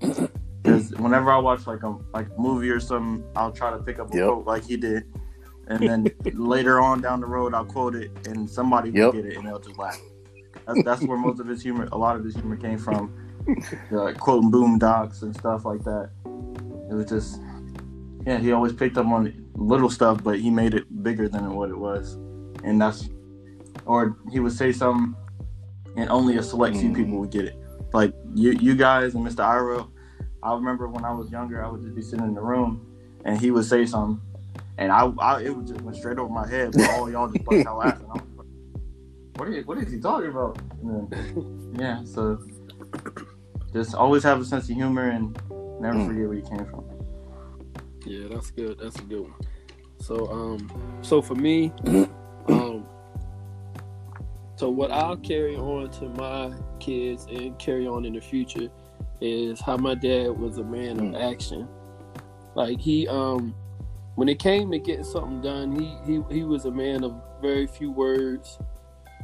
Because 0.00 0.90
whenever 0.96 1.30
I 1.30 1.38
watch 1.38 1.66
like 1.66 1.82
a 1.82 1.96
like 2.12 2.36
movie 2.38 2.70
or 2.70 2.80
something, 2.80 3.24
I'll 3.36 3.52
try 3.52 3.70
to 3.70 3.78
pick 3.78 3.98
up 3.98 4.12
a 4.12 4.16
yep. 4.16 4.26
quote 4.26 4.46
like 4.46 4.64
he 4.64 4.76
did, 4.76 5.04
and 5.68 5.80
then 5.80 6.06
later 6.34 6.80
on 6.80 7.00
down 7.00 7.20
the 7.20 7.26
road 7.26 7.54
I'll 7.54 7.64
quote 7.64 7.94
it 7.94 8.10
and 8.26 8.48
somebody 8.48 8.90
will 8.90 9.12
get 9.12 9.26
it 9.26 9.36
and 9.36 9.46
they'll 9.46 9.60
just 9.60 9.78
laugh. 9.78 10.00
That's, 10.66 10.82
that's 10.82 11.02
where 11.02 11.16
most 11.16 11.40
of 11.40 11.46
his 11.46 11.62
humor, 11.62 11.88
a 11.92 11.98
lot 11.98 12.16
of 12.16 12.24
his 12.24 12.34
humor 12.34 12.56
came 12.56 12.78
from, 12.78 13.14
like 13.90 14.18
quoting 14.18 14.78
docs 14.78 15.22
and 15.22 15.34
stuff 15.34 15.64
like 15.64 15.82
that. 15.84 16.10
It 16.90 16.94
was 16.94 17.06
just, 17.06 17.40
yeah, 18.26 18.38
he 18.38 18.52
always 18.52 18.72
picked 18.72 18.96
up 18.96 19.06
on 19.06 19.32
little 19.54 19.90
stuff, 19.90 20.22
but 20.22 20.38
he 20.38 20.50
made 20.50 20.74
it 20.74 21.02
bigger 21.02 21.28
than 21.28 21.54
what 21.54 21.70
it 21.70 21.78
was, 21.78 22.14
and 22.64 22.80
that's, 22.80 23.08
or 23.86 24.16
he 24.30 24.40
would 24.40 24.52
say 24.52 24.72
something, 24.72 25.14
and 25.96 26.10
only 26.10 26.36
a 26.36 26.42
select 26.42 26.76
few 26.76 26.92
people 26.92 27.14
mm. 27.14 27.20
would 27.20 27.30
get 27.30 27.44
it. 27.44 27.56
Like 27.92 28.12
you, 28.34 28.52
you 28.52 28.74
guys 28.74 29.14
and 29.14 29.26
Mr. 29.26 29.40
Iro. 29.40 29.90
I 30.40 30.54
remember 30.54 30.86
when 30.86 31.04
I 31.04 31.12
was 31.12 31.30
younger, 31.32 31.64
I 31.64 31.68
would 31.68 31.82
just 31.82 31.96
be 31.96 32.02
sitting 32.02 32.24
in 32.24 32.34
the 32.34 32.40
room, 32.40 32.86
and 33.24 33.40
he 33.40 33.50
would 33.50 33.64
say 33.64 33.86
something, 33.86 34.20
and 34.76 34.92
I, 34.92 35.06
I 35.18 35.42
it 35.42 35.56
would 35.56 35.66
just 35.66 35.80
went 35.80 35.96
straight 35.96 36.18
over 36.18 36.32
my 36.32 36.46
head. 36.46 36.72
But 36.72 36.90
all 36.90 37.10
y'all 37.10 37.28
just 37.28 37.44
bust 37.44 37.66
out 37.66 37.78
laughing. 37.78 38.06
I 38.08 38.12
was 38.12 38.22
like, 38.36 38.46
what, 39.36 39.48
are 39.48 39.62
what 39.62 39.78
is 39.78 39.92
he 39.92 39.98
talking 39.98 40.30
about? 40.30 40.58
Then, 40.82 41.74
yeah, 41.78 42.04
so 42.04 42.38
just 43.72 43.94
always 43.94 44.22
have 44.22 44.40
a 44.40 44.44
sense 44.44 44.68
of 44.68 44.76
humor 44.76 45.10
and 45.10 45.34
never 45.80 45.98
mm. 45.98 46.06
forget 46.06 46.28
where 46.28 46.34
you 46.34 46.42
came 46.42 46.64
from. 46.66 46.97
Yeah, 48.06 48.28
that's 48.30 48.50
good. 48.50 48.78
That's 48.80 48.98
a 48.98 49.02
good 49.02 49.22
one. 49.22 49.34
So, 50.00 50.28
um, 50.30 50.98
so 51.02 51.20
for 51.20 51.34
me, 51.34 51.72
um, 52.48 52.86
so 54.56 54.70
what 54.70 54.90
I'll 54.90 55.16
carry 55.16 55.56
on 55.56 55.90
to 55.92 56.08
my 56.10 56.52
kids 56.80 57.26
and 57.30 57.58
carry 57.58 57.86
on 57.86 58.04
in 58.04 58.14
the 58.14 58.20
future 58.20 58.68
is 59.20 59.60
how 59.60 59.76
my 59.76 59.94
dad 59.94 60.28
was 60.28 60.58
a 60.58 60.64
man 60.64 60.98
of 60.98 61.06
mm. 61.06 61.32
action. 61.32 61.68
Like 62.54 62.80
he, 62.80 63.06
um, 63.08 63.54
when 64.14 64.28
it 64.28 64.38
came 64.38 64.70
to 64.72 64.78
getting 64.78 65.04
something 65.04 65.40
done, 65.40 65.78
he 65.78 65.96
he 66.04 66.22
he 66.34 66.44
was 66.44 66.64
a 66.64 66.70
man 66.70 67.04
of 67.04 67.14
very 67.40 67.66
few 67.66 67.90
words. 67.90 68.58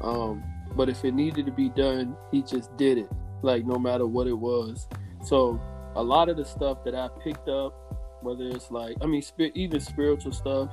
Um, 0.01 0.43
but 0.77 0.89
if 0.89 1.05
it 1.05 1.15
needed 1.15 1.47
to 1.47 1.53
be 1.53 1.69
done, 1.69 2.17
he 2.31 2.43
just 2.43 2.77
did 2.77 2.99
it. 2.99 3.11
Like 3.43 3.65
no 3.65 3.79
matter 3.79 4.07
what 4.07 4.27
it 4.27 4.39
was. 4.39 4.89
So 5.25 5.61
a 5.97 6.03
lot 6.03 6.29
of 6.29 6.37
the 6.37 6.45
stuff 6.45 6.85
that 6.85 6.95
I 6.95 7.09
picked 7.23 7.49
up, 7.49 8.04
whether 8.25 8.45
it's 8.45 8.71
like 8.71 8.97
I 9.01 9.07
mean, 9.07 9.23
even 9.55 9.81
spiritual 9.81 10.33
stuff, 10.33 10.71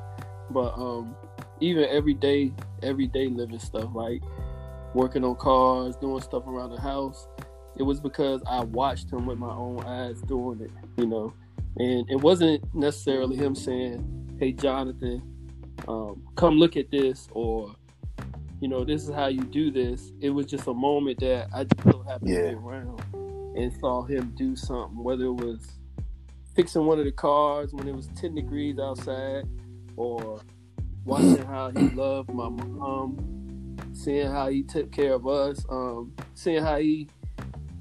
but 0.49 0.73
um, 0.75 1.15
even 1.59 1.85
everyday 1.85 2.51
everyday 2.81 3.27
living 3.27 3.59
stuff 3.59 3.89
like 3.93 4.21
working 4.93 5.23
on 5.23 5.35
cars, 5.35 5.95
doing 5.97 6.21
stuff 6.21 6.47
around 6.47 6.71
the 6.71 6.81
house. 6.81 7.27
It 7.77 7.83
was 7.83 8.01
because 8.01 8.41
I 8.47 8.61
watched 8.61 9.11
him 9.11 9.25
with 9.25 9.37
my 9.37 9.51
own 9.51 9.83
eyes 9.85 10.21
doing 10.23 10.61
it, 10.61 10.71
you 10.97 11.05
know. 11.05 11.33
And 11.77 12.09
it 12.09 12.17
wasn't 12.17 12.63
necessarily 12.75 13.37
him 13.37 13.55
saying, 13.55 14.37
"Hey, 14.39 14.51
Jonathan, 14.51 15.21
um, 15.87 16.21
come 16.35 16.55
look 16.55 16.75
at 16.75 16.91
this," 16.91 17.29
or 17.31 17.73
you 18.61 18.67
know, 18.67 18.83
this 18.83 19.03
is 19.03 19.13
how 19.13 19.27
you 19.27 19.41
do 19.41 19.71
this. 19.71 20.11
It 20.21 20.29
was 20.29 20.45
just 20.45 20.67
a 20.67 20.73
moment 20.73 21.19
that 21.19 21.49
I 21.53 21.63
just 21.63 21.83
so 21.83 22.03
happened 22.03 22.29
yeah. 22.29 22.41
to 22.41 22.47
be 22.49 22.53
around 22.53 23.01
and 23.55 23.73
saw 23.79 24.03
him 24.03 24.33
do 24.37 24.55
something, 24.55 25.03
whether 25.03 25.25
it 25.25 25.33
was 25.33 25.67
fixing 26.55 26.85
one 26.85 26.99
of 26.99 27.05
the 27.05 27.11
cars 27.11 27.73
when 27.73 27.87
it 27.87 27.95
was 27.95 28.07
10 28.15 28.35
degrees 28.35 28.79
outside, 28.79 29.45
or 29.95 30.41
watching 31.05 31.45
how 31.45 31.71
he 31.71 31.89
loved 31.95 32.33
my 32.33 32.49
mom, 32.49 33.77
seeing 33.93 34.29
how 34.29 34.49
he 34.49 34.63
took 34.63 34.91
care 34.91 35.13
of 35.13 35.27
us, 35.27 35.65
um, 35.69 36.13
seeing 36.33 36.63
how 36.63 36.77
he 36.77 37.07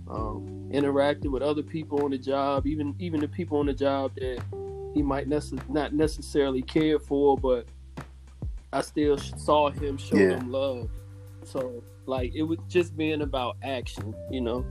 um, 0.09 0.68
interacted 0.72 1.30
with 1.30 1.42
other 1.42 1.62
people 1.62 2.04
on 2.04 2.11
the 2.11 2.18
job, 2.18 2.66
even 2.66 2.94
even 2.98 3.20
the 3.20 3.28
people 3.28 3.59
on 3.59 3.66
the 3.66 3.74
job 3.74 4.14
that 4.16 4.42
he 4.94 5.02
might 5.02 5.28
nece- 5.28 5.68
not 5.68 5.92
necessarily 5.92 6.62
care 6.62 6.98
for, 6.98 7.37
but 7.37 7.66
I 8.72 8.80
still 8.83 9.18
saw 9.18 9.70
him 9.70 9.96
show 9.96 10.16
yeah. 10.16 10.30
them 10.30 10.50
love. 10.50 10.90
So 11.44 11.83
like 12.06 12.35
it 12.35 12.42
was 12.42 12.59
just 12.68 12.96
being 12.96 13.22
about 13.22 13.56
action, 13.62 14.14
you 14.30 14.40
know, 14.40 14.64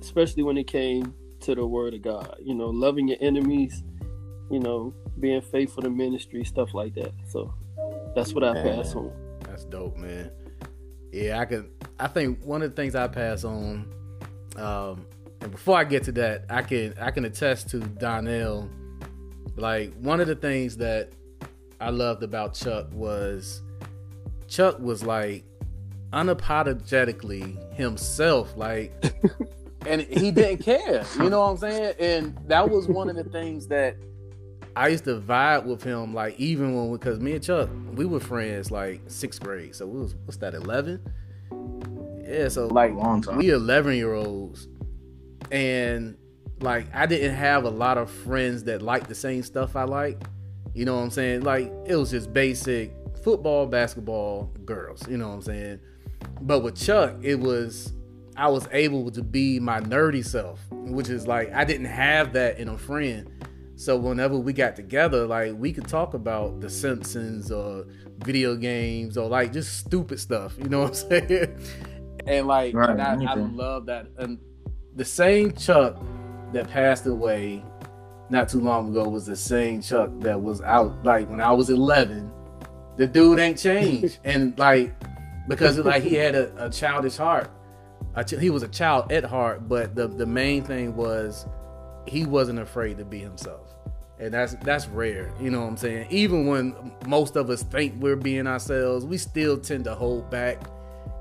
especially 0.00 0.42
when 0.42 0.56
it 0.56 0.66
came 0.66 1.14
to 1.44 1.54
the 1.54 1.66
word 1.66 1.94
of 1.94 2.02
God, 2.02 2.36
you 2.42 2.54
know, 2.54 2.68
loving 2.68 3.08
your 3.08 3.18
enemies, 3.20 3.82
you 4.50 4.60
know, 4.60 4.94
being 5.20 5.40
faithful 5.40 5.82
to 5.82 5.90
ministry, 5.90 6.44
stuff 6.44 6.74
like 6.74 6.94
that. 6.94 7.12
So 7.28 7.52
that's 8.14 8.32
what 8.32 8.44
I 8.44 8.52
man, 8.52 8.76
pass 8.76 8.94
on. 8.94 9.12
That's 9.40 9.64
dope, 9.64 9.96
man. 9.96 10.30
Yeah, 11.12 11.38
I 11.38 11.44
could. 11.44 11.70
I 11.98 12.08
think 12.08 12.44
one 12.44 12.62
of 12.62 12.70
the 12.70 12.76
things 12.76 12.94
I 12.94 13.06
pass 13.06 13.44
on 13.44 13.92
um, 14.56 15.06
and 15.40 15.50
before 15.50 15.78
I 15.78 15.84
get 15.84 16.04
to 16.04 16.12
that, 16.12 16.44
I 16.48 16.62
can 16.62 16.94
I 17.00 17.10
can 17.10 17.24
attest 17.24 17.70
to 17.70 17.80
Donnell. 17.80 18.68
Like 19.56 19.94
one 19.94 20.20
of 20.20 20.26
the 20.26 20.34
things 20.34 20.76
that 20.78 21.10
I 21.80 21.90
loved 21.90 22.22
about 22.22 22.54
Chuck 22.54 22.88
was 22.92 23.62
Chuck 24.48 24.78
was 24.78 25.04
like 25.04 25.44
unapologetically 26.12 27.74
himself, 27.74 28.56
like 28.56 28.92
and 29.86 30.02
he 30.02 30.30
didn't 30.30 30.58
care. 30.58 31.04
You 31.18 31.30
know 31.30 31.40
what 31.40 31.50
I'm 31.50 31.56
saying? 31.58 31.94
And 31.98 32.38
that 32.48 32.68
was 32.68 32.88
one 32.88 33.08
of 33.08 33.16
the 33.16 33.24
things 33.24 33.66
that 33.68 33.96
I 34.76 34.88
used 34.88 35.04
to 35.04 35.20
vibe 35.20 35.64
with 35.64 35.82
him, 35.82 36.14
like 36.14 36.38
even 36.38 36.74
when 36.74 36.92
because 36.92 37.20
me 37.20 37.32
and 37.32 37.42
Chuck, 37.42 37.68
we 37.92 38.04
were 38.04 38.20
friends 38.20 38.70
like 38.70 39.02
sixth 39.06 39.40
grade. 39.40 39.74
So 39.74 39.86
we 39.86 40.00
was 40.00 40.14
what's 40.24 40.38
that, 40.38 40.54
eleven? 40.54 41.00
Yeah, 42.26 42.48
so 42.48 42.66
like 42.66 42.92
long 42.92 43.22
time. 43.22 43.36
we 43.36 43.50
eleven 43.50 43.94
year 43.94 44.14
olds, 44.14 44.66
and 45.52 46.16
like 46.60 46.86
I 46.92 47.06
didn't 47.06 47.36
have 47.36 47.64
a 47.64 47.70
lot 47.70 47.98
of 47.98 48.10
friends 48.10 48.64
that 48.64 48.82
liked 48.82 49.08
the 49.08 49.14
same 49.14 49.42
stuff 49.42 49.76
I 49.76 49.84
like. 49.84 50.22
You 50.74 50.84
know 50.84 50.96
what 50.96 51.02
I'm 51.02 51.10
saying? 51.10 51.42
Like 51.42 51.72
it 51.86 51.94
was 51.94 52.10
just 52.10 52.32
basic 52.32 52.92
football, 53.22 53.66
basketball, 53.66 54.52
girls. 54.64 55.06
You 55.08 55.18
know 55.18 55.28
what 55.28 55.34
I'm 55.34 55.42
saying? 55.42 55.80
But 56.40 56.60
with 56.60 56.76
Chuck, 56.76 57.14
it 57.22 57.36
was 57.36 57.92
I 58.36 58.48
was 58.48 58.68
able 58.72 59.10
to 59.12 59.22
be 59.22 59.60
my 59.60 59.80
nerdy 59.80 60.24
self, 60.24 60.60
which 60.70 61.08
is 61.08 61.26
like 61.26 61.52
I 61.52 61.64
didn't 61.64 61.86
have 61.86 62.32
that 62.32 62.58
in 62.58 62.68
a 62.68 62.78
friend. 62.78 63.30
So 63.76 63.96
whenever 63.96 64.38
we 64.38 64.52
got 64.52 64.76
together, 64.76 65.26
like 65.26 65.52
we 65.56 65.72
could 65.72 65.88
talk 65.88 66.14
about 66.14 66.60
The 66.60 66.70
Simpsons 66.70 67.50
or 67.50 67.86
video 68.18 68.56
games 68.56 69.16
or 69.16 69.28
like 69.28 69.52
just 69.52 69.78
stupid 69.78 70.20
stuff. 70.20 70.54
You 70.58 70.68
know 70.68 70.82
what 70.82 70.88
I'm 70.90 70.94
saying? 71.28 71.58
and 72.26 72.46
like, 72.46 72.74
right, 72.74 72.90
and 72.90 73.02
I, 73.02 73.32
I 73.32 73.34
love 73.34 73.86
that. 73.86 74.06
And 74.18 74.38
the 74.94 75.04
same 75.04 75.52
Chuck 75.52 76.00
that 76.52 76.68
passed 76.70 77.06
away 77.06 77.64
not 78.30 78.48
too 78.48 78.60
long 78.60 78.90
ago 78.90 79.08
was 79.08 79.26
the 79.26 79.36
same 79.36 79.82
Chuck 79.82 80.10
that 80.20 80.40
was 80.40 80.60
out 80.62 81.04
like 81.04 81.28
when 81.28 81.40
I 81.40 81.52
was 81.52 81.70
11. 81.70 82.30
The 82.96 83.06
dude 83.06 83.40
ain't 83.40 83.58
changed, 83.58 84.18
and 84.24 84.56
like 84.58 84.94
because 85.48 85.78
like 85.78 86.02
he 86.02 86.14
had 86.14 86.34
a, 86.34 86.66
a 86.66 86.70
childish 86.70 87.16
heart. 87.16 87.50
He 88.28 88.50
was 88.50 88.62
a 88.62 88.68
child 88.68 89.10
at 89.12 89.24
heart, 89.24 89.68
but 89.68 89.94
the 89.94 90.08
the 90.08 90.26
main 90.26 90.64
thing 90.64 90.96
was 90.96 91.46
he 92.06 92.24
wasn't 92.24 92.58
afraid 92.58 92.98
to 92.98 93.04
be 93.04 93.18
himself. 93.18 93.70
And 94.18 94.32
that's 94.32 94.54
that's 94.62 94.86
rare, 94.86 95.32
you 95.40 95.50
know 95.50 95.62
what 95.62 95.68
I'm 95.68 95.76
saying? 95.76 96.06
Even 96.10 96.46
when 96.46 96.92
most 97.06 97.36
of 97.36 97.50
us 97.50 97.62
think 97.64 97.94
we're 98.00 98.16
being 98.16 98.46
ourselves, 98.46 99.04
we 99.04 99.18
still 99.18 99.58
tend 99.58 99.84
to 99.84 99.94
hold 99.94 100.30
back 100.30 100.62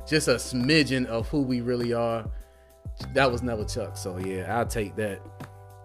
just 0.07 0.27
a 0.27 0.35
smidgen 0.35 1.05
of 1.07 1.27
who 1.29 1.41
we 1.41 1.61
really 1.61 1.93
are. 1.93 2.29
That 3.13 3.31
was 3.31 3.41
never 3.41 3.65
Chuck. 3.65 3.97
So 3.97 4.17
yeah, 4.17 4.55
I'll 4.55 4.67
take 4.67 4.95
that. 4.97 5.21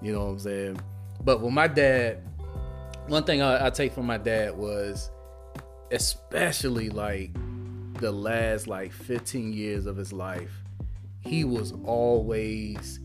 You 0.02 0.12
know 0.12 0.26
what 0.26 0.32
I'm 0.32 0.38
saying? 0.38 0.80
But 1.24 1.40
with 1.40 1.52
my 1.52 1.66
dad, 1.66 2.22
one 3.06 3.24
thing 3.24 3.40
I, 3.40 3.66
I 3.66 3.70
take 3.70 3.92
from 3.92 4.06
my 4.06 4.18
dad 4.18 4.56
was 4.56 5.10
especially 5.90 6.90
like 6.90 7.32
the 8.00 8.12
last 8.12 8.66
like 8.66 8.92
15 8.92 9.52
years 9.52 9.86
of 9.86 9.96
his 9.96 10.12
life, 10.12 10.57
he 11.28 11.44
was 11.44 11.74
always 11.84 13.00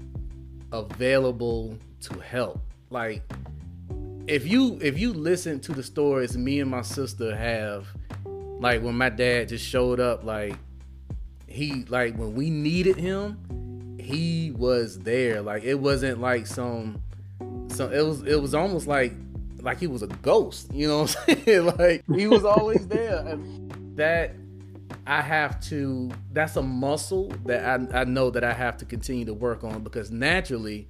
available 0.72 1.78
to 2.02 2.20
help. 2.20 2.62
Like 2.90 3.22
if 4.28 4.48
you 4.48 4.80
if 4.82 4.98
you 4.98 5.14
listen 5.14 5.60
to 5.62 5.74
the 5.74 5.84
stories 5.84 6.38
me 6.38 6.62
and 6.62 6.72
my 6.72 6.82
sister 6.82 7.36
have, 7.36 7.88
like 8.60 8.82
when 8.82 8.96
my 8.96 9.10
dad 9.10 9.50
just 9.50 9.66
showed 9.66 10.00
up, 10.00 10.24
like 10.24 10.56
he 11.48 11.84
like 11.90 12.16
when 12.16 12.34
we 12.34 12.50
needed 12.50 12.96
him, 12.96 13.98
he 14.00 14.52
was 14.52 15.00
there. 15.00 15.42
Like 15.42 15.64
it 15.64 15.76
wasn't 15.76 16.22
like 16.22 16.48
some 16.48 17.02
some 17.68 17.92
it 17.92 18.02
was 18.02 18.24
it 18.24 18.42
was 18.42 18.56
almost 18.56 18.88
like 18.88 19.14
like 19.62 19.80
he 19.80 19.88
was 19.88 20.02
a 20.02 20.08
ghost, 20.08 20.74
you 20.74 20.88
know 20.88 21.02
what 21.02 21.18
I'm 21.28 21.44
saying? 21.46 21.66
like 21.78 22.04
he 22.16 22.28
was 22.28 22.46
always 22.46 22.88
there. 22.88 23.18
And 23.28 23.98
that 23.98 24.34
I 25.06 25.22
have 25.22 25.60
to 25.66 26.12
that's 26.32 26.56
a 26.56 26.62
muscle 26.62 27.30
that 27.46 27.94
I, 27.94 28.02
I 28.02 28.04
know 28.06 28.30
that 28.30 28.44
I 28.44 28.54
have 28.54 28.78
to 28.78 28.86
continue 28.86 29.26
to 29.26 29.34
work 29.34 29.64
on 29.64 29.84
because 29.84 30.12
naturally, 30.12 30.88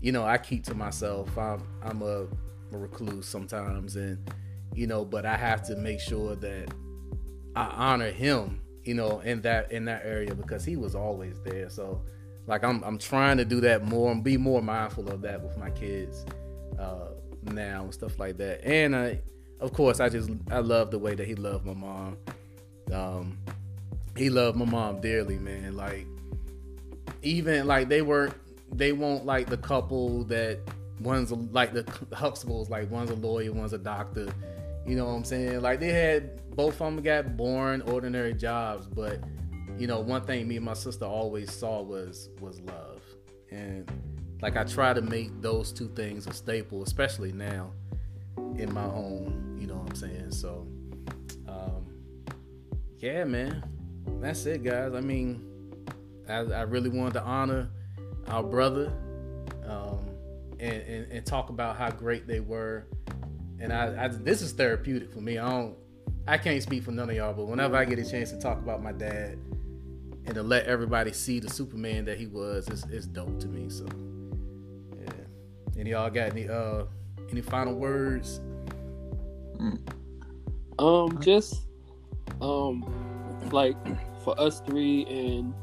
you 0.00 0.12
know, 0.12 0.24
I 0.24 0.38
keep 0.38 0.64
to 0.64 0.74
myself. 0.74 1.36
I'm 1.36 1.62
I'm 1.82 2.02
a, 2.02 2.26
a 2.72 2.78
recluse 2.78 3.26
sometimes 3.26 3.96
and 3.96 4.18
you 4.74 4.86
know, 4.86 5.04
but 5.04 5.26
I 5.26 5.36
have 5.36 5.62
to 5.66 5.76
make 5.76 6.00
sure 6.00 6.36
that 6.36 6.72
I 7.56 7.64
honor 7.64 8.10
him, 8.10 8.60
you 8.84 8.94
know, 8.94 9.20
in 9.20 9.42
that 9.42 9.72
in 9.72 9.84
that 9.86 10.02
area 10.04 10.34
because 10.34 10.64
he 10.64 10.76
was 10.76 10.94
always 10.94 11.40
there. 11.44 11.68
So 11.68 12.02
like 12.46 12.64
I'm 12.64 12.82
I'm 12.82 12.98
trying 12.98 13.36
to 13.38 13.44
do 13.44 13.60
that 13.60 13.84
more 13.84 14.10
and 14.10 14.24
be 14.24 14.36
more 14.36 14.62
mindful 14.62 15.08
of 15.10 15.20
that 15.22 15.42
with 15.42 15.56
my 15.58 15.70
kids 15.70 16.24
uh 16.78 17.08
now 17.42 17.84
and 17.84 17.92
stuff 17.94 18.18
like 18.18 18.38
that. 18.38 18.64
And 18.64 18.96
I 18.96 19.20
of 19.60 19.74
course 19.74 20.00
I 20.00 20.08
just 20.08 20.30
I 20.50 20.60
love 20.60 20.90
the 20.90 20.98
way 20.98 21.14
that 21.14 21.26
he 21.26 21.34
loved 21.34 21.66
my 21.66 21.74
mom. 21.74 22.16
Um, 22.92 23.38
he 24.16 24.30
loved 24.30 24.56
my 24.56 24.64
mom 24.64 25.00
dearly, 25.00 25.38
man. 25.38 25.76
Like 25.76 26.06
even 27.22 27.66
like 27.66 27.88
they 27.88 28.02
weren't 28.02 28.34
they 28.72 28.92
won't 28.92 29.26
like 29.26 29.48
the 29.48 29.56
couple 29.56 30.24
that 30.24 30.58
one's 31.00 31.32
like 31.32 31.72
the 31.72 31.84
Huxtables, 31.84 32.68
like 32.68 32.90
one's 32.90 33.10
a 33.10 33.14
lawyer, 33.14 33.52
one's 33.52 33.72
a 33.72 33.78
doctor. 33.78 34.28
You 34.86 34.96
know 34.96 35.06
what 35.06 35.12
I'm 35.12 35.24
saying? 35.24 35.60
Like 35.60 35.80
they 35.80 35.88
had 35.88 36.54
both 36.56 36.80
of 36.80 36.94
them 36.94 37.02
got 37.02 37.36
born 37.36 37.82
ordinary 37.82 38.34
jobs, 38.34 38.86
but 38.86 39.20
you 39.78 39.86
know 39.86 40.00
one 40.00 40.22
thing 40.22 40.46
me 40.48 40.56
and 40.56 40.64
my 40.64 40.74
sister 40.74 41.04
always 41.04 41.52
saw 41.52 41.82
was 41.82 42.28
was 42.40 42.60
love, 42.60 43.02
and 43.50 43.90
like 44.42 44.56
I 44.56 44.64
try 44.64 44.92
to 44.92 45.02
make 45.02 45.40
those 45.40 45.72
two 45.72 45.88
things 45.88 46.26
a 46.26 46.32
staple, 46.32 46.82
especially 46.82 47.32
now 47.32 47.72
in 48.56 48.72
my 48.72 48.82
home. 48.82 49.56
You 49.60 49.66
know 49.66 49.76
what 49.76 49.90
I'm 49.90 49.96
saying? 49.96 50.32
So 50.32 50.66
yeah, 53.00 53.24
man, 53.24 53.64
that's 54.20 54.44
it, 54.46 54.62
guys. 54.62 54.92
I 54.94 55.00
mean, 55.00 55.42
I, 56.28 56.38
I 56.38 56.62
really 56.62 56.90
wanted 56.90 57.14
to 57.14 57.22
honor 57.22 57.70
our 58.28 58.42
brother 58.42 58.92
um, 59.66 60.00
and, 60.58 60.82
and, 60.82 61.12
and 61.12 61.26
talk 61.26 61.48
about 61.48 61.76
how 61.76 61.90
great 61.90 62.26
they 62.26 62.40
were. 62.40 62.86
And 63.58 63.72
I, 63.72 64.04
I, 64.04 64.08
this 64.08 64.42
is 64.42 64.52
therapeutic 64.52 65.12
for 65.12 65.20
me. 65.20 65.38
I 65.38 65.48
don't, 65.48 65.76
I 66.26 66.36
can't 66.36 66.62
speak 66.62 66.82
for 66.82 66.92
none 66.92 67.08
of 67.08 67.16
y'all, 67.16 67.32
but 67.32 67.46
whenever 67.46 67.76
I 67.76 67.86
get 67.86 67.98
a 67.98 68.08
chance 68.08 68.30
to 68.32 68.38
talk 68.38 68.58
about 68.58 68.82
my 68.82 68.92
dad 68.92 69.38
and 70.26 70.34
to 70.34 70.42
let 70.42 70.66
everybody 70.66 71.12
see 71.12 71.40
the 71.40 71.48
Superman 71.48 72.04
that 72.04 72.18
he 72.18 72.26
was, 72.26 72.68
it's, 72.68 72.84
it's 72.90 73.06
dope 73.06 73.40
to 73.40 73.48
me. 73.48 73.70
So, 73.70 73.86
yeah. 75.00 75.80
Any 75.80 75.90
y'all 75.90 76.10
got 76.10 76.32
any 76.32 76.48
uh 76.48 76.84
any 77.30 77.40
final 77.40 77.74
words? 77.74 78.40
Um, 80.78 81.18
just 81.20 81.69
um 82.40 82.84
like 83.52 83.76
for 84.22 84.38
us 84.40 84.60
three 84.60 85.04
and 85.06 85.54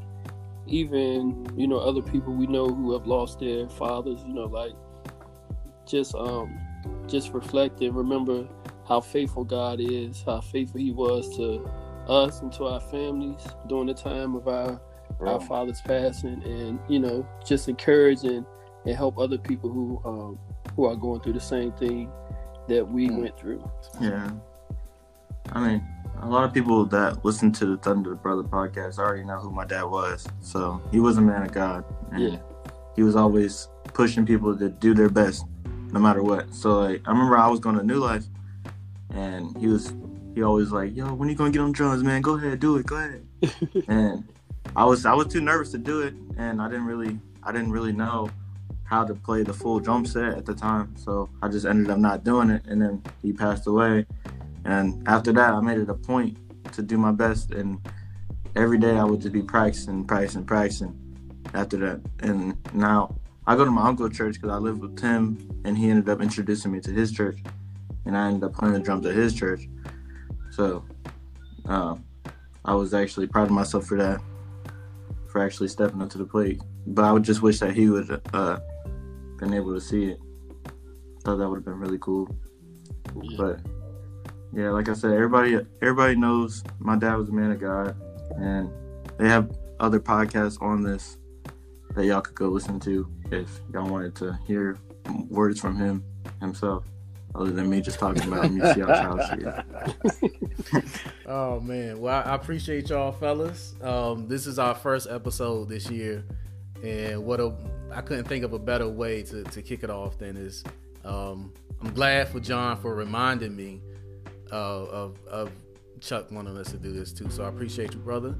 even 0.66 1.46
you 1.56 1.66
know 1.66 1.78
other 1.78 2.02
people 2.02 2.32
we 2.32 2.46
know 2.46 2.68
who 2.68 2.92
have 2.92 3.06
lost 3.06 3.40
their 3.40 3.68
fathers 3.68 4.20
you 4.26 4.34
know 4.34 4.44
like 4.44 4.72
just 5.86 6.14
um 6.14 6.58
just 7.06 7.32
reflect 7.32 7.80
and 7.80 7.94
remember 7.94 8.46
how 8.86 9.00
faithful 9.00 9.44
god 9.44 9.80
is 9.80 10.22
how 10.26 10.40
faithful 10.40 10.80
he 10.80 10.92
was 10.92 11.34
to 11.36 11.68
us 12.08 12.40
and 12.42 12.52
to 12.52 12.64
our 12.64 12.80
families 12.80 13.46
during 13.68 13.86
the 13.86 13.94
time 13.94 14.34
of 14.34 14.48
our 14.48 14.80
right. 15.18 15.32
our 15.32 15.40
father's 15.40 15.80
passing 15.80 16.42
and 16.44 16.78
you 16.88 16.98
know 16.98 17.26
just 17.44 17.68
encourage 17.68 18.22
and, 18.24 18.44
and 18.84 18.96
help 18.96 19.18
other 19.18 19.38
people 19.38 19.70
who 19.70 20.00
um 20.04 20.38
who 20.74 20.84
are 20.84 20.96
going 20.96 21.20
through 21.20 21.32
the 21.32 21.40
same 21.40 21.72
thing 21.72 22.10
that 22.68 22.86
we 22.86 23.08
mm. 23.08 23.22
went 23.22 23.38
through 23.38 23.62
yeah 24.00 24.30
i 25.52 25.68
mean 25.68 25.86
a 26.22 26.28
lot 26.28 26.44
of 26.44 26.52
people 26.52 26.84
that 26.86 27.24
listen 27.24 27.52
to 27.52 27.66
the 27.66 27.76
Thunder 27.76 28.14
Brother 28.14 28.42
podcast 28.42 28.98
already 28.98 29.24
know 29.24 29.38
who 29.38 29.50
my 29.50 29.64
dad 29.64 29.84
was. 29.84 30.26
So 30.40 30.80
he 30.90 31.00
was 31.00 31.18
a 31.18 31.20
man 31.20 31.42
of 31.42 31.52
God. 31.52 31.84
yeah. 32.16 32.38
He 32.96 33.02
was 33.02 33.14
always 33.14 33.68
pushing 33.94 34.26
people 34.26 34.56
to 34.58 34.68
do 34.68 34.92
their 34.92 35.08
best, 35.08 35.44
no 35.92 36.00
matter 36.00 36.22
what. 36.22 36.52
So 36.52 36.80
like, 36.80 37.02
I 37.06 37.10
remember 37.12 37.36
I 37.38 37.46
was 37.48 37.60
going 37.60 37.76
to 37.76 37.84
New 37.84 37.98
Life, 37.98 38.24
and 39.10 39.56
he 39.56 39.68
was 39.68 39.94
he 40.34 40.42
always 40.42 40.72
like, 40.72 40.96
"Yo, 40.96 41.14
when 41.14 41.28
you 41.28 41.36
gonna 41.36 41.50
get 41.50 41.60
on 41.60 41.72
drums, 41.72 42.02
man? 42.02 42.22
Go 42.22 42.36
ahead, 42.36 42.58
do 42.58 42.76
it. 42.76 42.86
Go 42.86 42.96
ahead." 42.96 43.24
and 43.88 44.24
I 44.74 44.84
was 44.84 45.06
I 45.06 45.14
was 45.14 45.28
too 45.28 45.40
nervous 45.40 45.70
to 45.72 45.78
do 45.78 46.02
it, 46.02 46.14
and 46.36 46.60
I 46.60 46.68
didn't 46.68 46.86
really 46.86 47.18
I 47.44 47.52
didn't 47.52 47.70
really 47.70 47.92
know 47.92 48.30
how 48.84 49.04
to 49.04 49.14
play 49.14 49.42
the 49.42 49.52
full 49.52 49.78
drum 49.78 50.06
set 50.06 50.34
at 50.34 50.46
the 50.46 50.54
time. 50.54 50.94
So 50.96 51.28
I 51.42 51.48
just 51.48 51.66
ended 51.66 51.90
up 51.90 51.98
not 51.98 52.24
doing 52.24 52.50
it, 52.50 52.62
and 52.66 52.80
then 52.80 53.02
he 53.22 53.32
passed 53.32 53.66
away. 53.66 54.06
And 54.68 55.02
after 55.08 55.32
that, 55.32 55.54
I 55.54 55.60
made 55.62 55.78
it 55.78 55.88
a 55.88 55.94
point 55.94 56.36
to 56.74 56.82
do 56.82 56.98
my 56.98 57.10
best. 57.10 57.52
And 57.52 57.80
every 58.54 58.76
day 58.76 58.98
I 58.98 59.04
would 59.04 59.22
just 59.22 59.32
be 59.32 59.40
practicing, 59.40 60.04
practicing, 60.04 60.44
practicing 60.44 60.94
after 61.54 61.78
that. 61.78 62.02
And 62.20 62.54
now 62.74 63.16
I 63.46 63.56
go 63.56 63.64
to 63.64 63.70
my 63.70 63.88
uncle's 63.88 64.14
church 64.14 64.34
because 64.34 64.50
I 64.50 64.58
live 64.58 64.78
with 64.80 64.94
Tim, 64.98 65.62
and 65.64 65.78
he 65.78 65.88
ended 65.88 66.10
up 66.10 66.20
introducing 66.20 66.70
me 66.70 66.80
to 66.80 66.90
his 66.90 67.12
church. 67.12 67.38
And 68.04 68.14
I 68.14 68.28
ended 68.28 68.44
up 68.44 68.52
playing 68.52 68.74
the 68.74 68.80
drums 68.80 69.06
at 69.06 69.14
his 69.14 69.32
church. 69.34 69.62
So 70.50 70.84
uh, 71.66 71.96
I 72.66 72.74
was 72.74 72.92
actually 72.92 73.26
proud 73.26 73.44
of 73.44 73.52
myself 73.52 73.86
for 73.86 73.96
that, 73.96 74.20
for 75.28 75.42
actually 75.42 75.68
stepping 75.68 76.02
up 76.02 76.10
to 76.10 76.18
the 76.18 76.26
plate. 76.26 76.60
But 76.86 77.06
I 77.06 77.12
would 77.12 77.24
just 77.24 77.40
wish 77.40 77.58
that 77.60 77.74
he 77.74 77.88
would 77.88 78.20
uh, 78.34 78.58
been 79.38 79.54
able 79.54 79.72
to 79.72 79.80
see 79.80 80.10
it. 80.10 80.20
Thought 81.24 81.36
that 81.36 81.48
would 81.48 81.56
have 81.56 81.64
been 81.64 81.80
really 81.80 81.98
cool. 81.98 82.28
But 83.38 83.60
yeah, 84.58 84.70
like 84.70 84.88
I 84.88 84.94
said, 84.94 85.12
everybody 85.12 85.56
everybody 85.80 86.16
knows 86.16 86.64
my 86.80 86.98
dad 86.98 87.14
was 87.14 87.28
a 87.28 87.32
man 87.32 87.52
of 87.52 87.60
God, 87.60 87.94
and 88.38 88.68
they 89.16 89.28
have 89.28 89.56
other 89.78 90.00
podcasts 90.00 90.60
on 90.60 90.82
this 90.82 91.16
that 91.94 92.04
y'all 92.04 92.20
could 92.20 92.34
go 92.34 92.48
listen 92.48 92.80
to 92.80 93.08
if 93.30 93.60
y'all 93.72 93.88
wanted 93.88 94.16
to 94.16 94.36
hear 94.48 94.76
words 95.28 95.60
from 95.60 95.76
him 95.76 96.02
himself, 96.40 96.84
other 97.36 97.52
than 97.52 97.70
me 97.70 97.80
just 97.80 98.00
talking 98.00 98.24
about 98.24 98.50
how 98.50 99.16
oh 101.26 101.60
man, 101.60 102.00
well 102.00 102.20
I 102.26 102.34
appreciate 102.34 102.88
y'all, 102.88 103.12
fellas. 103.12 103.76
Um, 103.80 104.26
this 104.26 104.48
is 104.48 104.58
our 104.58 104.74
first 104.74 105.06
episode 105.08 105.68
this 105.68 105.88
year, 105.88 106.24
and 106.82 107.24
what 107.24 107.38
a 107.38 107.54
I 107.92 108.00
couldn't 108.00 108.24
think 108.24 108.42
of 108.42 108.54
a 108.54 108.58
better 108.58 108.88
way 108.88 109.22
to 109.22 109.44
to 109.44 109.62
kick 109.62 109.84
it 109.84 109.90
off 109.90 110.18
than 110.18 110.36
is. 110.36 110.64
Um, 111.04 111.52
I'm 111.80 111.94
glad 111.94 112.26
for 112.26 112.40
John 112.40 112.76
for 112.76 112.96
reminding 112.96 113.54
me 113.54 113.82
of 114.56 115.18
of 115.26 115.52
Chuck 116.00 116.30
wanting 116.30 116.56
us 116.56 116.70
to 116.70 116.76
do 116.76 116.92
this 116.92 117.12
too. 117.12 117.30
So 117.30 117.44
I 117.44 117.48
appreciate 117.48 117.94
you, 117.94 118.00
brother. 118.00 118.36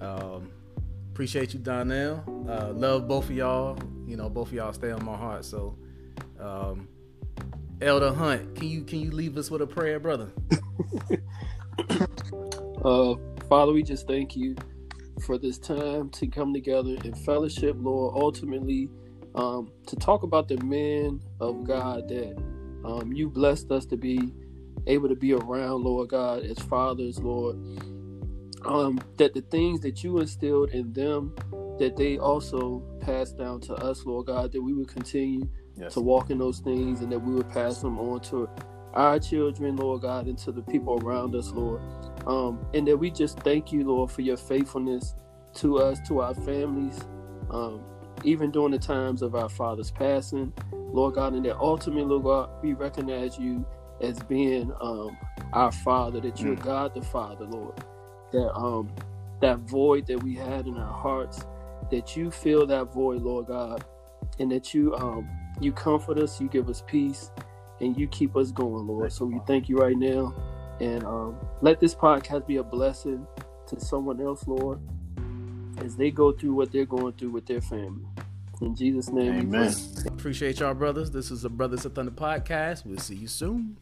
Um, 0.00 0.50
appreciate 1.12 1.52
you, 1.52 1.60
Donnell. 1.60 2.24
Uh, 2.48 2.72
love 2.72 3.08
both 3.08 3.24
of 3.24 3.36
y'all. 3.36 3.78
You 4.06 4.16
know, 4.16 4.28
both 4.28 4.48
of 4.48 4.54
y'all 4.54 4.72
stay 4.72 4.90
on 4.90 5.04
my 5.04 5.16
heart. 5.16 5.44
So 5.44 5.76
um, 6.38 6.88
Elder 7.80 8.12
Hunt, 8.12 8.54
can 8.56 8.68
you 8.68 8.82
can 8.84 9.00
you 9.00 9.10
leave 9.10 9.36
us 9.36 9.50
with 9.50 9.62
a 9.62 9.66
prayer, 9.66 9.98
brother? 9.98 10.30
uh, 12.84 13.14
Father, 13.48 13.72
we 13.72 13.82
just 13.82 14.06
thank 14.06 14.36
you 14.36 14.54
for 15.22 15.38
this 15.38 15.58
time 15.58 16.08
to 16.10 16.26
come 16.26 16.52
together 16.52 16.96
in 17.04 17.14
fellowship, 17.14 17.76
Lord. 17.78 18.14
Ultimately, 18.16 18.88
um, 19.34 19.70
to 19.86 19.96
talk 19.96 20.22
about 20.22 20.48
the 20.48 20.56
men 20.58 21.20
of 21.40 21.64
God 21.64 22.08
that 22.08 22.36
um, 22.84 23.12
you 23.12 23.28
blessed 23.28 23.70
us 23.70 23.86
to 23.86 23.96
be 23.96 24.32
able 24.86 25.08
to 25.08 25.14
be 25.14 25.32
around, 25.32 25.84
Lord 25.84 26.10
God, 26.10 26.44
as 26.44 26.58
fathers, 26.58 27.18
Lord. 27.18 27.56
Um, 28.64 29.00
that 29.16 29.32
the 29.32 29.40
things 29.42 29.80
that 29.80 30.04
you 30.04 30.18
instilled 30.18 30.70
in 30.70 30.92
them, 30.92 31.34
that 31.78 31.96
they 31.96 32.18
also 32.18 32.82
passed 33.00 33.38
down 33.38 33.60
to 33.62 33.74
us, 33.74 34.04
Lord 34.04 34.26
God, 34.26 34.52
that 34.52 34.60
we 34.60 34.74
would 34.74 34.88
continue 34.88 35.48
yes. 35.76 35.94
to 35.94 36.00
walk 36.00 36.30
in 36.30 36.38
those 36.38 36.58
things 36.58 37.00
and 37.00 37.10
that 37.10 37.18
we 37.18 37.34
would 37.34 37.48
pass 37.48 37.80
them 37.80 37.98
on 37.98 38.20
to 38.22 38.48
our 38.92 39.18
children, 39.18 39.76
Lord 39.76 40.02
God, 40.02 40.26
and 40.26 40.36
to 40.38 40.52
the 40.52 40.62
people 40.62 41.00
around 41.02 41.34
us, 41.34 41.50
Lord. 41.52 41.80
Um, 42.26 42.66
and 42.74 42.86
that 42.86 42.96
we 42.96 43.10
just 43.10 43.38
thank 43.40 43.72
you, 43.72 43.84
Lord, 43.84 44.10
for 44.10 44.20
your 44.20 44.36
faithfulness 44.36 45.14
to 45.54 45.78
us, 45.78 45.98
to 46.08 46.20
our 46.20 46.34
families, 46.34 47.00
um, 47.50 47.82
even 48.24 48.50
during 48.50 48.72
the 48.72 48.78
times 48.78 49.22
of 49.22 49.34
our 49.34 49.48
father's 49.48 49.90
passing, 49.90 50.52
Lord 50.72 51.14
God, 51.14 51.34
and 51.34 51.44
that 51.44 51.56
ultimately, 51.56 52.02
Lord 52.02 52.24
God, 52.24 52.62
we 52.62 52.74
recognize 52.74 53.38
you 53.38 53.64
as 54.00 54.18
being 54.20 54.72
um, 54.80 55.16
our 55.52 55.72
Father, 55.72 56.20
that 56.20 56.40
you're 56.40 56.56
mm. 56.56 56.64
God 56.64 56.94
the 56.94 57.02
Father, 57.02 57.44
Lord. 57.44 57.74
That 58.32 58.52
um, 58.54 58.92
that 59.40 59.58
void 59.60 60.06
that 60.06 60.22
we 60.22 60.34
had 60.34 60.66
in 60.66 60.76
our 60.76 60.92
hearts, 60.92 61.44
that 61.90 62.16
you 62.16 62.30
fill 62.30 62.66
that 62.66 62.92
void, 62.92 63.22
Lord 63.22 63.46
God, 63.46 63.84
and 64.38 64.50
that 64.52 64.72
you 64.74 64.94
um, 64.96 65.28
you 65.60 65.72
comfort 65.72 66.18
us, 66.18 66.40
you 66.40 66.48
give 66.48 66.68
us 66.68 66.82
peace, 66.86 67.30
and 67.80 67.98
you 67.98 68.06
keep 68.06 68.36
us 68.36 68.52
going, 68.52 68.86
Lord. 68.86 69.12
So 69.12 69.24
we 69.24 69.38
thank 69.46 69.68
you 69.68 69.76
right 69.76 69.96
now. 69.96 70.34
And 70.80 71.04
um, 71.04 71.36
let 71.60 71.78
this 71.78 71.94
podcast 71.94 72.46
be 72.46 72.56
a 72.56 72.62
blessing 72.62 73.26
to 73.66 73.78
someone 73.78 74.20
else, 74.20 74.46
Lord, 74.46 74.80
as 75.78 75.94
they 75.94 76.10
go 76.10 76.32
through 76.32 76.54
what 76.54 76.72
they're 76.72 76.86
going 76.86 77.12
through 77.14 77.30
with 77.30 77.46
their 77.46 77.60
family. 77.60 78.06
In 78.62 78.74
Jesus' 78.74 79.08
name, 79.10 79.40
Amen. 79.40 79.74
Appreciate 80.06 80.60
y'all, 80.60 80.74
brothers. 80.74 81.10
This 81.10 81.30
is 81.30 81.42
the 81.42 81.48
Brothers 81.48 81.84
of 81.86 81.94
Thunder 81.94 82.12
podcast. 82.12 82.84
We'll 82.84 82.98
see 82.98 83.14
you 83.14 83.28
soon. 83.28 83.76